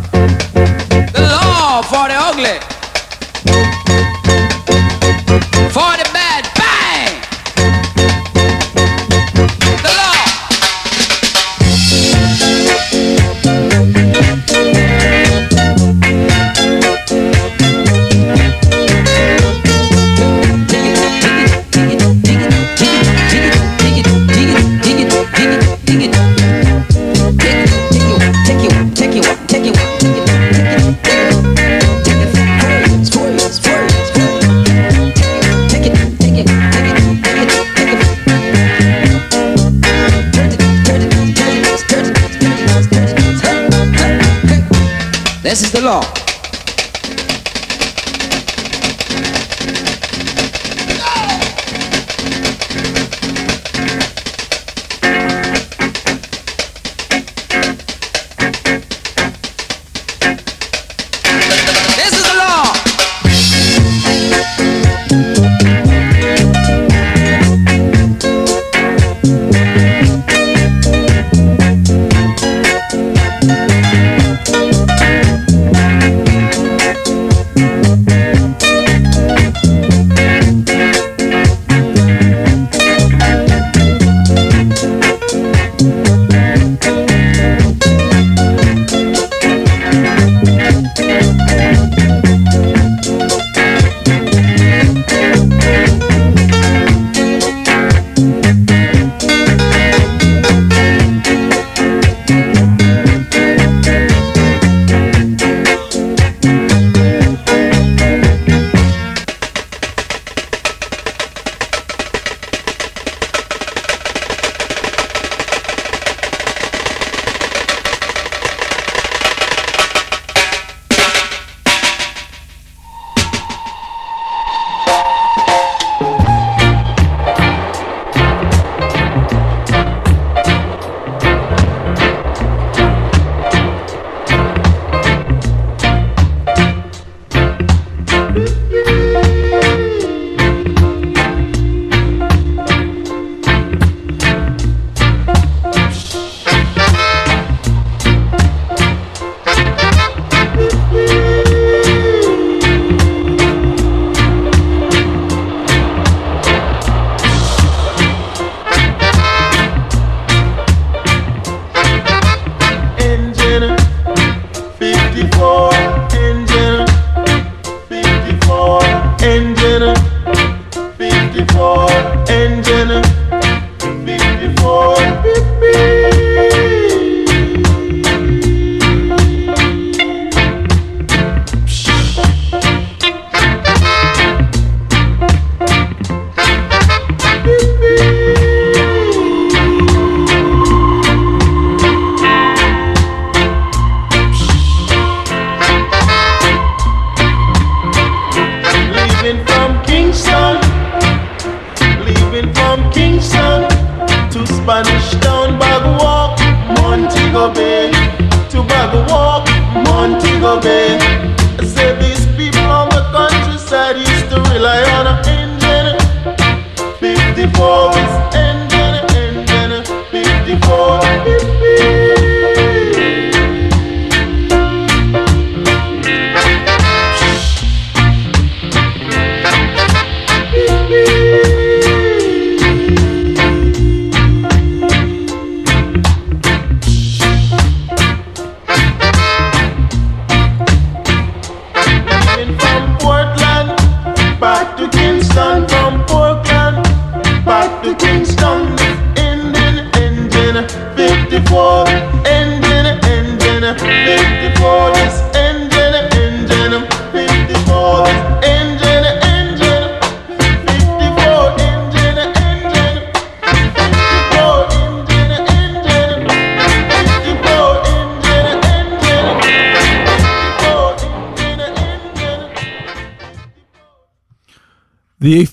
[45.72, 46.19] This is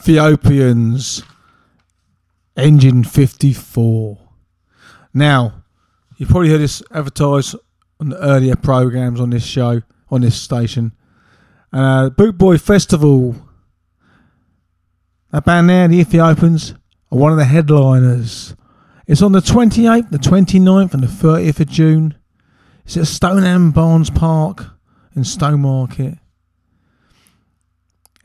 [0.08, 1.22] Ethiopians,
[2.56, 4.18] Engine 54.
[5.14, 5.66] Now,
[6.16, 7.58] you've probably heard this advertised
[8.00, 10.94] on the earlier programs on this show, on this station.
[11.74, 13.36] Uh, Boot Boy Festival.
[15.34, 16.74] That band there, the Ethiopians,
[17.12, 18.56] are one of the headliners.
[19.08, 22.16] It's on the 28th, the 29th, and the 30th of June.
[22.86, 24.68] It's at Stonham Barns Park
[25.18, 26.20] in Stowmarket.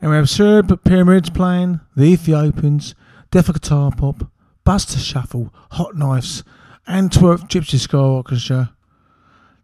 [0.03, 2.93] And we have Sir Pyramids playing, the Ethiopians,
[3.31, 4.29] Deaf Guitar Pop,
[4.65, 6.43] Buster Shuffle, Hot Knives,
[6.85, 8.73] Antwerp Gipsy-Ska Orchestra,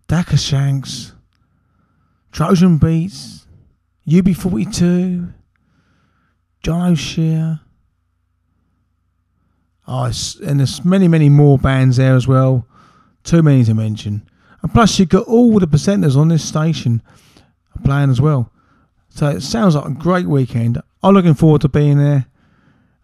[0.07, 1.11] Dakka Skanks,
[2.31, 3.47] Trojan Beats,
[4.07, 5.33] UB42,
[6.63, 7.55] John O'Shea.
[9.89, 10.11] Oh,
[10.45, 12.65] and there's many, many more bands there as well.
[13.25, 14.25] Too many to mention.
[14.61, 17.01] And plus, you've got all the presenters on this station
[17.83, 18.49] playing as well.
[19.09, 20.81] So it sounds like a great weekend.
[21.01, 22.25] I'm looking forward to being there.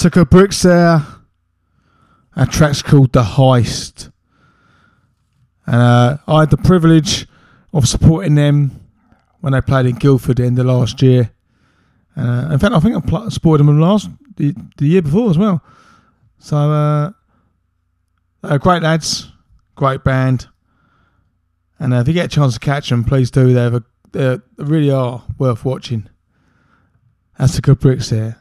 [0.02, 1.06] That's a bricks there.
[2.36, 4.12] That track's called The Heist.
[5.68, 7.28] And uh, I had the privilege
[7.72, 8.80] of supporting them
[9.42, 11.30] when they played in Guildford in the last year.
[12.18, 15.38] Uh, in fact, I think I pl- supported them last the, the year before as
[15.38, 15.64] well.
[16.40, 17.12] So, uh,
[18.42, 19.32] they're great lads,
[19.76, 20.48] great band.
[21.78, 23.54] And uh, if you get a chance to catch them, please do.
[23.54, 23.84] They're, a-
[24.14, 26.10] they really are worth watching.
[27.38, 28.41] That's the good bricks there.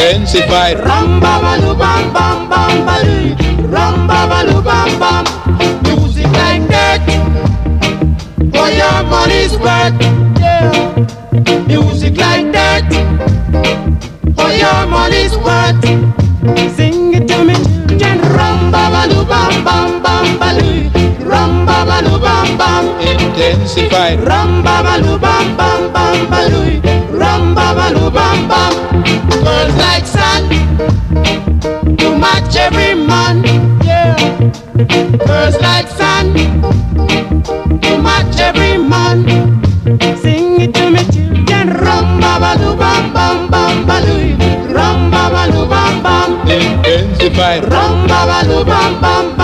[0.00, 0.84] bam ba doo.
[0.84, 2.16] Rum ba ba doo bam bam.
[2.16, 2.16] Intensified.
[2.16, 3.36] Ba bam bam bam ba doo.
[3.74, 5.24] Rum ba ba doo bam bam.
[5.84, 7.04] Music like that.
[8.54, 9.96] For your money's worth.
[10.40, 11.66] Yeah.
[11.66, 12.88] Music like that.
[14.36, 15.84] For your money's worth.
[16.76, 17.56] Sing it to me,
[18.00, 18.16] children.
[18.36, 19.02] Rum ba ba
[19.32, 20.88] bam bam bam ba doo.
[21.30, 22.84] Rum ba ba bam bam.
[23.00, 24.18] Intensified.
[24.30, 24.94] Rum ba ba
[25.24, 26.40] bam bam bam ba
[31.96, 33.42] to match every man.
[33.84, 34.16] Yeah.
[35.26, 36.34] Girls like sun
[37.80, 39.24] to match every man.
[40.22, 41.66] Sing it to me, children.
[41.84, 43.96] Rum ba ba doo bam bam bam ba.
[44.76, 46.30] Rum ba ba doo bam bam.
[46.48, 47.62] Intensified.
[47.72, 49.39] Rum ba ba doo bam bam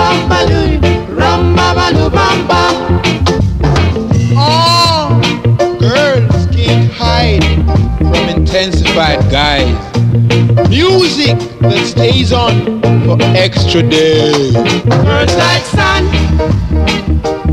[11.60, 14.52] that stays on for extra days.
[14.52, 16.04] Girls like sun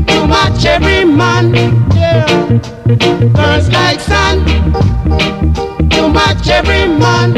[0.06, 1.54] to match every man.
[1.94, 2.26] Yeah.
[3.32, 4.44] Girls like sun
[5.90, 7.34] to match every man.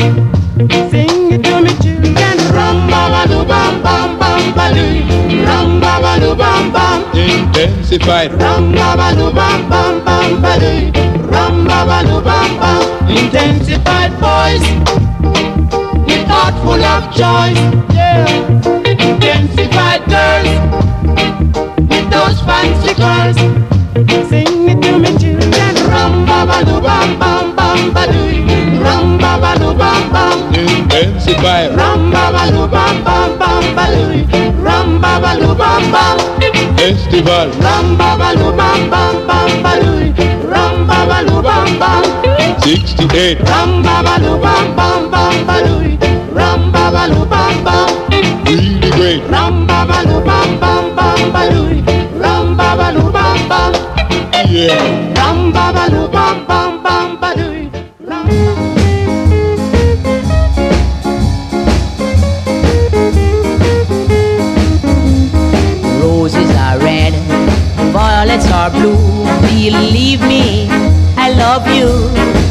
[0.91, 2.37] Sing it to me, children.
[2.55, 5.45] Rum ba ba doo bam bam bam ba doo.
[5.45, 7.05] Rum ba ba doo bam bam.
[7.15, 8.33] Intensified.
[8.41, 10.91] Rum ba ba doo bam bam bam ba doo.
[11.31, 12.83] Rum ba ba doo bam bam.
[13.09, 15.16] Intensified heart
[16.63, 17.53] full of joy.
[17.95, 18.27] Yeah.
[18.85, 20.49] Intensified girls
[21.91, 23.37] with those fancy girls.
[24.29, 25.75] Sing it to me, children.
[25.91, 28.29] Rum ba ba doo bam bam bam ba doo.
[28.85, 30.55] Rum ba ba doo bam bam.
[30.55, 31.77] Intensified.
[31.77, 34.25] Rum ba ba doo bam bam bam ba doo.
[34.67, 36.17] Rum ba ba doo bam bam.
[36.77, 37.49] Festival.
[37.65, 40.13] Rum ba ba doo bam bam bam ba doo.
[40.53, 42.05] Rum ba ba doo bam bam.
[42.63, 43.41] 68.
[43.51, 46.06] Rum ba ba doo bam bam bam ba doo.
[46.39, 47.89] Rum ba ba bam bam.
[48.45, 49.23] Really great.
[49.35, 49.99] Rum ba ba
[50.29, 51.65] bam bam bam ba doo.
[52.23, 53.73] Rum ba ba doo bam bam.
[54.49, 54.85] Yeah.
[55.19, 55.85] Rum ba ba
[56.15, 57.55] bam bam bam ba doo.
[66.03, 67.15] Roses are red,
[67.97, 69.01] violets are blue.
[69.41, 70.69] Believe me,
[71.17, 72.46] I love you.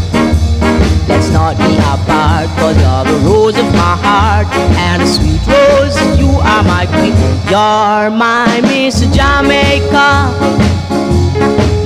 [1.26, 4.46] Let's not be apart, cause you're the rose of my heart.
[4.78, 7.16] And a sweet rose, you are my queen.
[7.50, 10.30] You're my Miss Jamaica.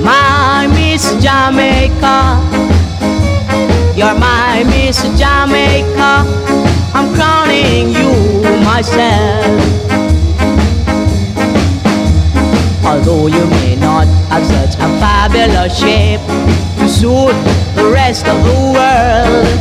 [0.04, 2.36] My Miss Jamaica.
[3.96, 6.28] You're my Miss Jamaica.
[6.92, 8.12] I'm crowning you
[8.62, 9.56] myself.
[12.84, 16.20] Although you may not have such a fabulous shape
[16.76, 19.58] to suit the rest of the world,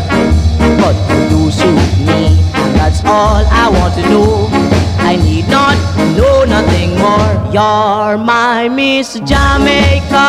[0.82, 0.96] but
[1.32, 2.36] you suit me,
[2.76, 4.48] that's all I want to know.
[5.00, 5.78] I need not
[6.18, 7.32] know nothing more.
[7.54, 10.28] You're my Miss Jamaica,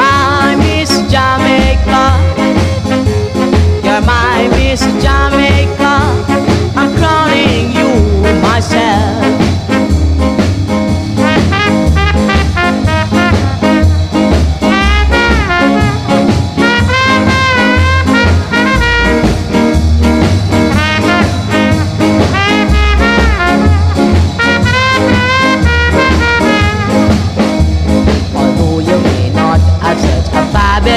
[0.00, 2.04] my Miss Jamaica.
[3.84, 5.94] You're my Miss Jamaica.
[6.74, 7.90] I'm crowning you
[8.42, 9.21] myself.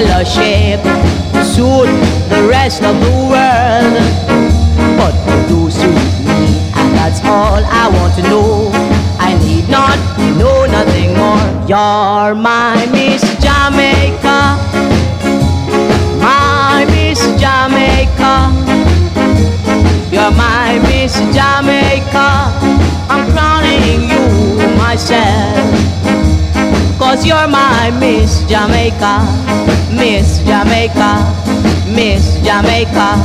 [0.04, 1.88] To suit
[2.28, 3.96] the rest of the world,
[4.98, 5.16] but
[5.50, 5.96] you suit
[6.28, 8.72] me, and that's all I want to know.
[9.20, 9.98] I need not
[10.38, 11.40] know nothing more.
[11.66, 14.58] You're my Miss Jamaica,
[16.20, 18.52] my Miss Jamaica.
[20.12, 22.52] You're my Miss Jamaica.
[23.08, 25.95] I'm crowning you myself.
[27.16, 29.24] Cause you're my Miss Jamaica,
[29.90, 31.24] Miss Jamaica,
[31.88, 33.16] Miss Jamaica.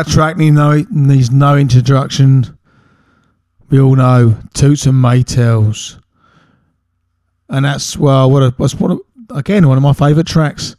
[0.00, 2.58] That track need no, needs no introduction.
[3.68, 6.00] We all know Toots and Maytals.
[7.50, 10.74] And that's, well, what a, one of, again, one of my favourite tracks.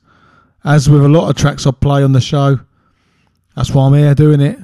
[0.64, 2.60] As with a lot of tracks I play on the show,
[3.56, 4.58] that's why I'm here doing it.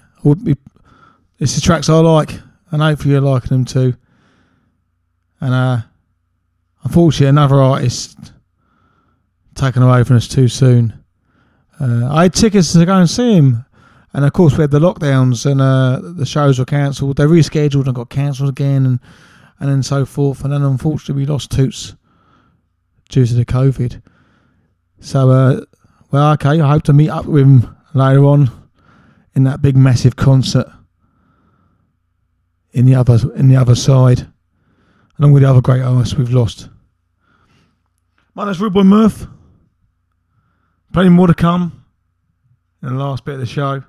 [1.38, 2.31] It's the tracks I like,
[2.71, 3.93] and hopefully you're liking them too.
[5.39, 5.81] And uh,
[6.84, 8.34] unfortunately, another artist
[9.53, 11.03] taken away from us too soon.
[11.79, 13.63] Uh, I had tickets to go and see him,
[14.18, 17.18] and of course we had the lockdowns, and uh, the shows were cancelled.
[17.18, 18.99] They rescheduled and got cancelled again, and
[19.60, 20.44] and then so forth.
[20.44, 21.95] And then unfortunately, we lost Toots
[23.10, 24.02] due to the COVID.
[25.02, 25.61] So, uh,
[26.10, 28.49] well, okay, I hope to meet up with him later on
[29.35, 30.68] in that big massive concert
[32.72, 34.27] in the other in the other side,
[35.19, 36.69] along with the other great artists we've lost.
[38.34, 39.27] My name's Rude Boy Murph.
[40.91, 41.85] Plenty more to come
[42.81, 43.84] in the last bit of the show.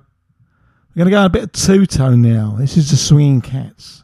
[0.95, 2.55] We're going to go a bit of two tone now.
[2.57, 4.03] This is the Swinging Cats.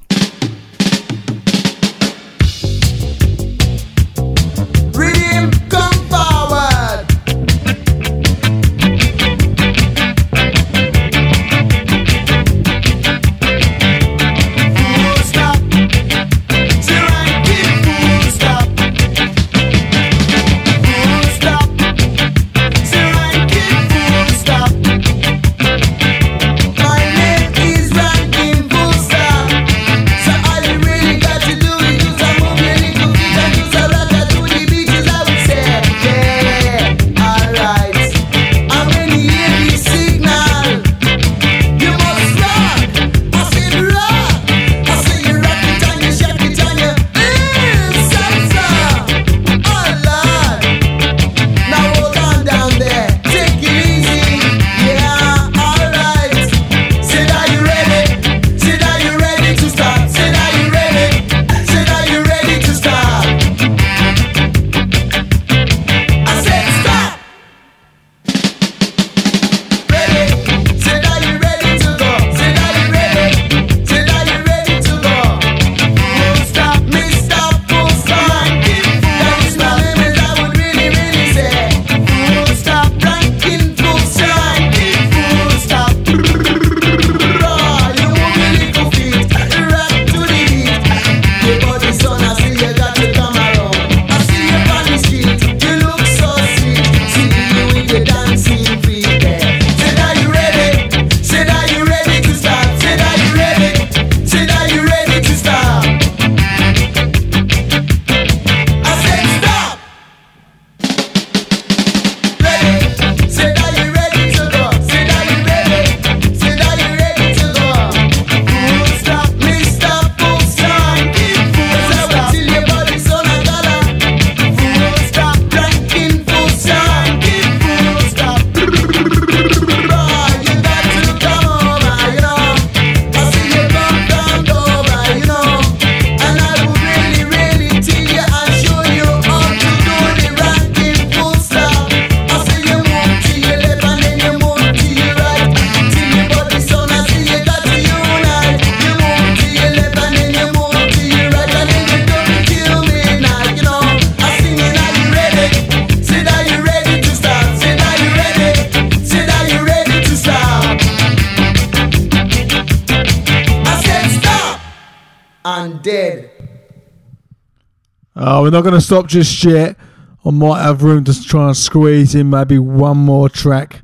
[168.51, 169.77] Not going to stop just yet.
[170.23, 173.81] I might have room to try and squeeze in maybe one more track.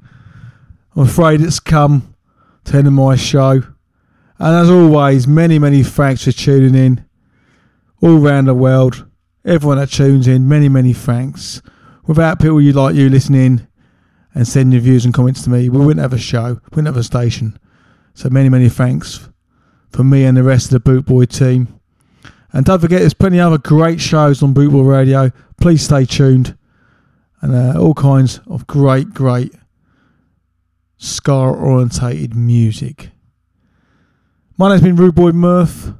[0.95, 2.15] I'm afraid it's come
[2.65, 3.63] to the end of my show.
[4.39, 7.05] And as always, many, many thanks for tuning in
[8.01, 9.07] all around the world.
[9.43, 11.61] Everyone that tunes in, many, many thanks.
[12.05, 13.67] Without people you like you listening
[14.33, 16.87] and sending your views and comments to me, we wouldn't have a show, we wouldn't
[16.87, 17.57] have a station.
[18.13, 19.29] So many, many thanks
[19.91, 21.76] for me and the rest of the Boot Boy team.
[22.53, 25.31] And don't forget, there's plenty of other great shows on Boot Boy Radio.
[25.57, 26.57] Please stay tuned.
[27.41, 29.53] And uh, all kinds of great, great
[30.97, 33.09] ska orientated music.
[34.57, 35.91] My name's been Rude Boy Murph,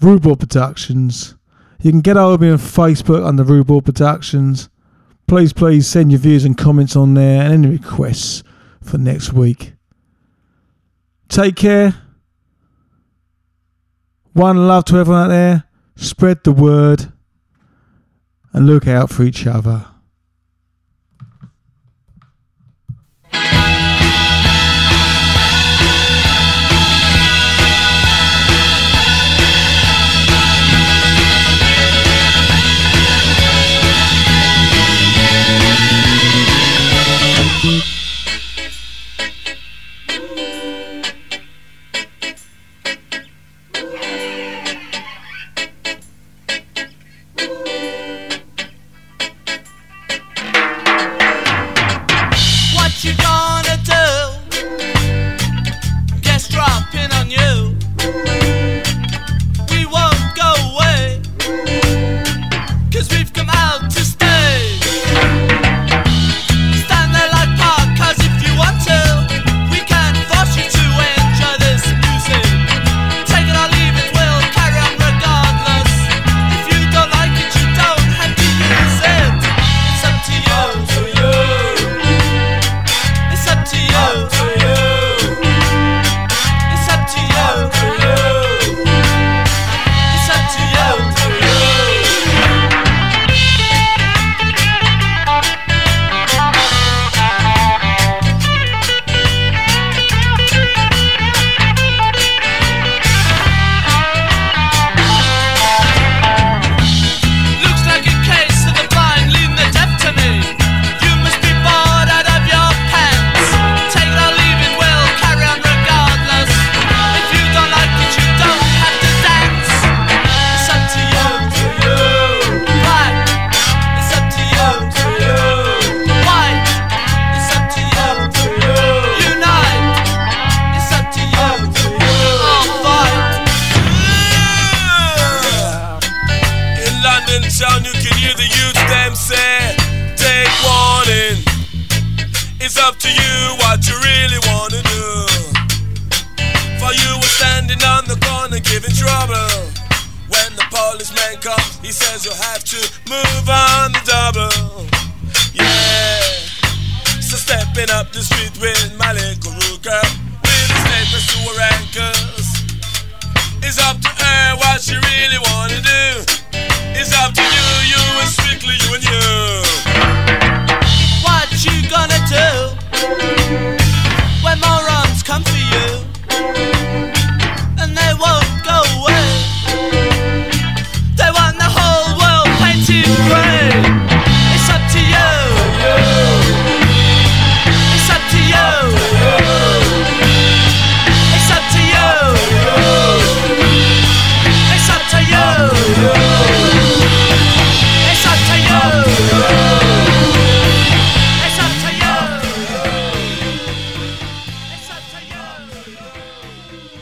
[0.00, 1.34] Rude Boy Productions.
[1.82, 4.68] You can get over me on Facebook under Rude Boy Productions.
[5.26, 8.42] please, please send your views and comments on there and any requests
[8.82, 9.72] for next week.
[11.28, 11.94] Take care.
[14.32, 15.64] One love to everyone out there.
[16.00, 17.12] Spread the word
[18.52, 19.84] and look out for each other.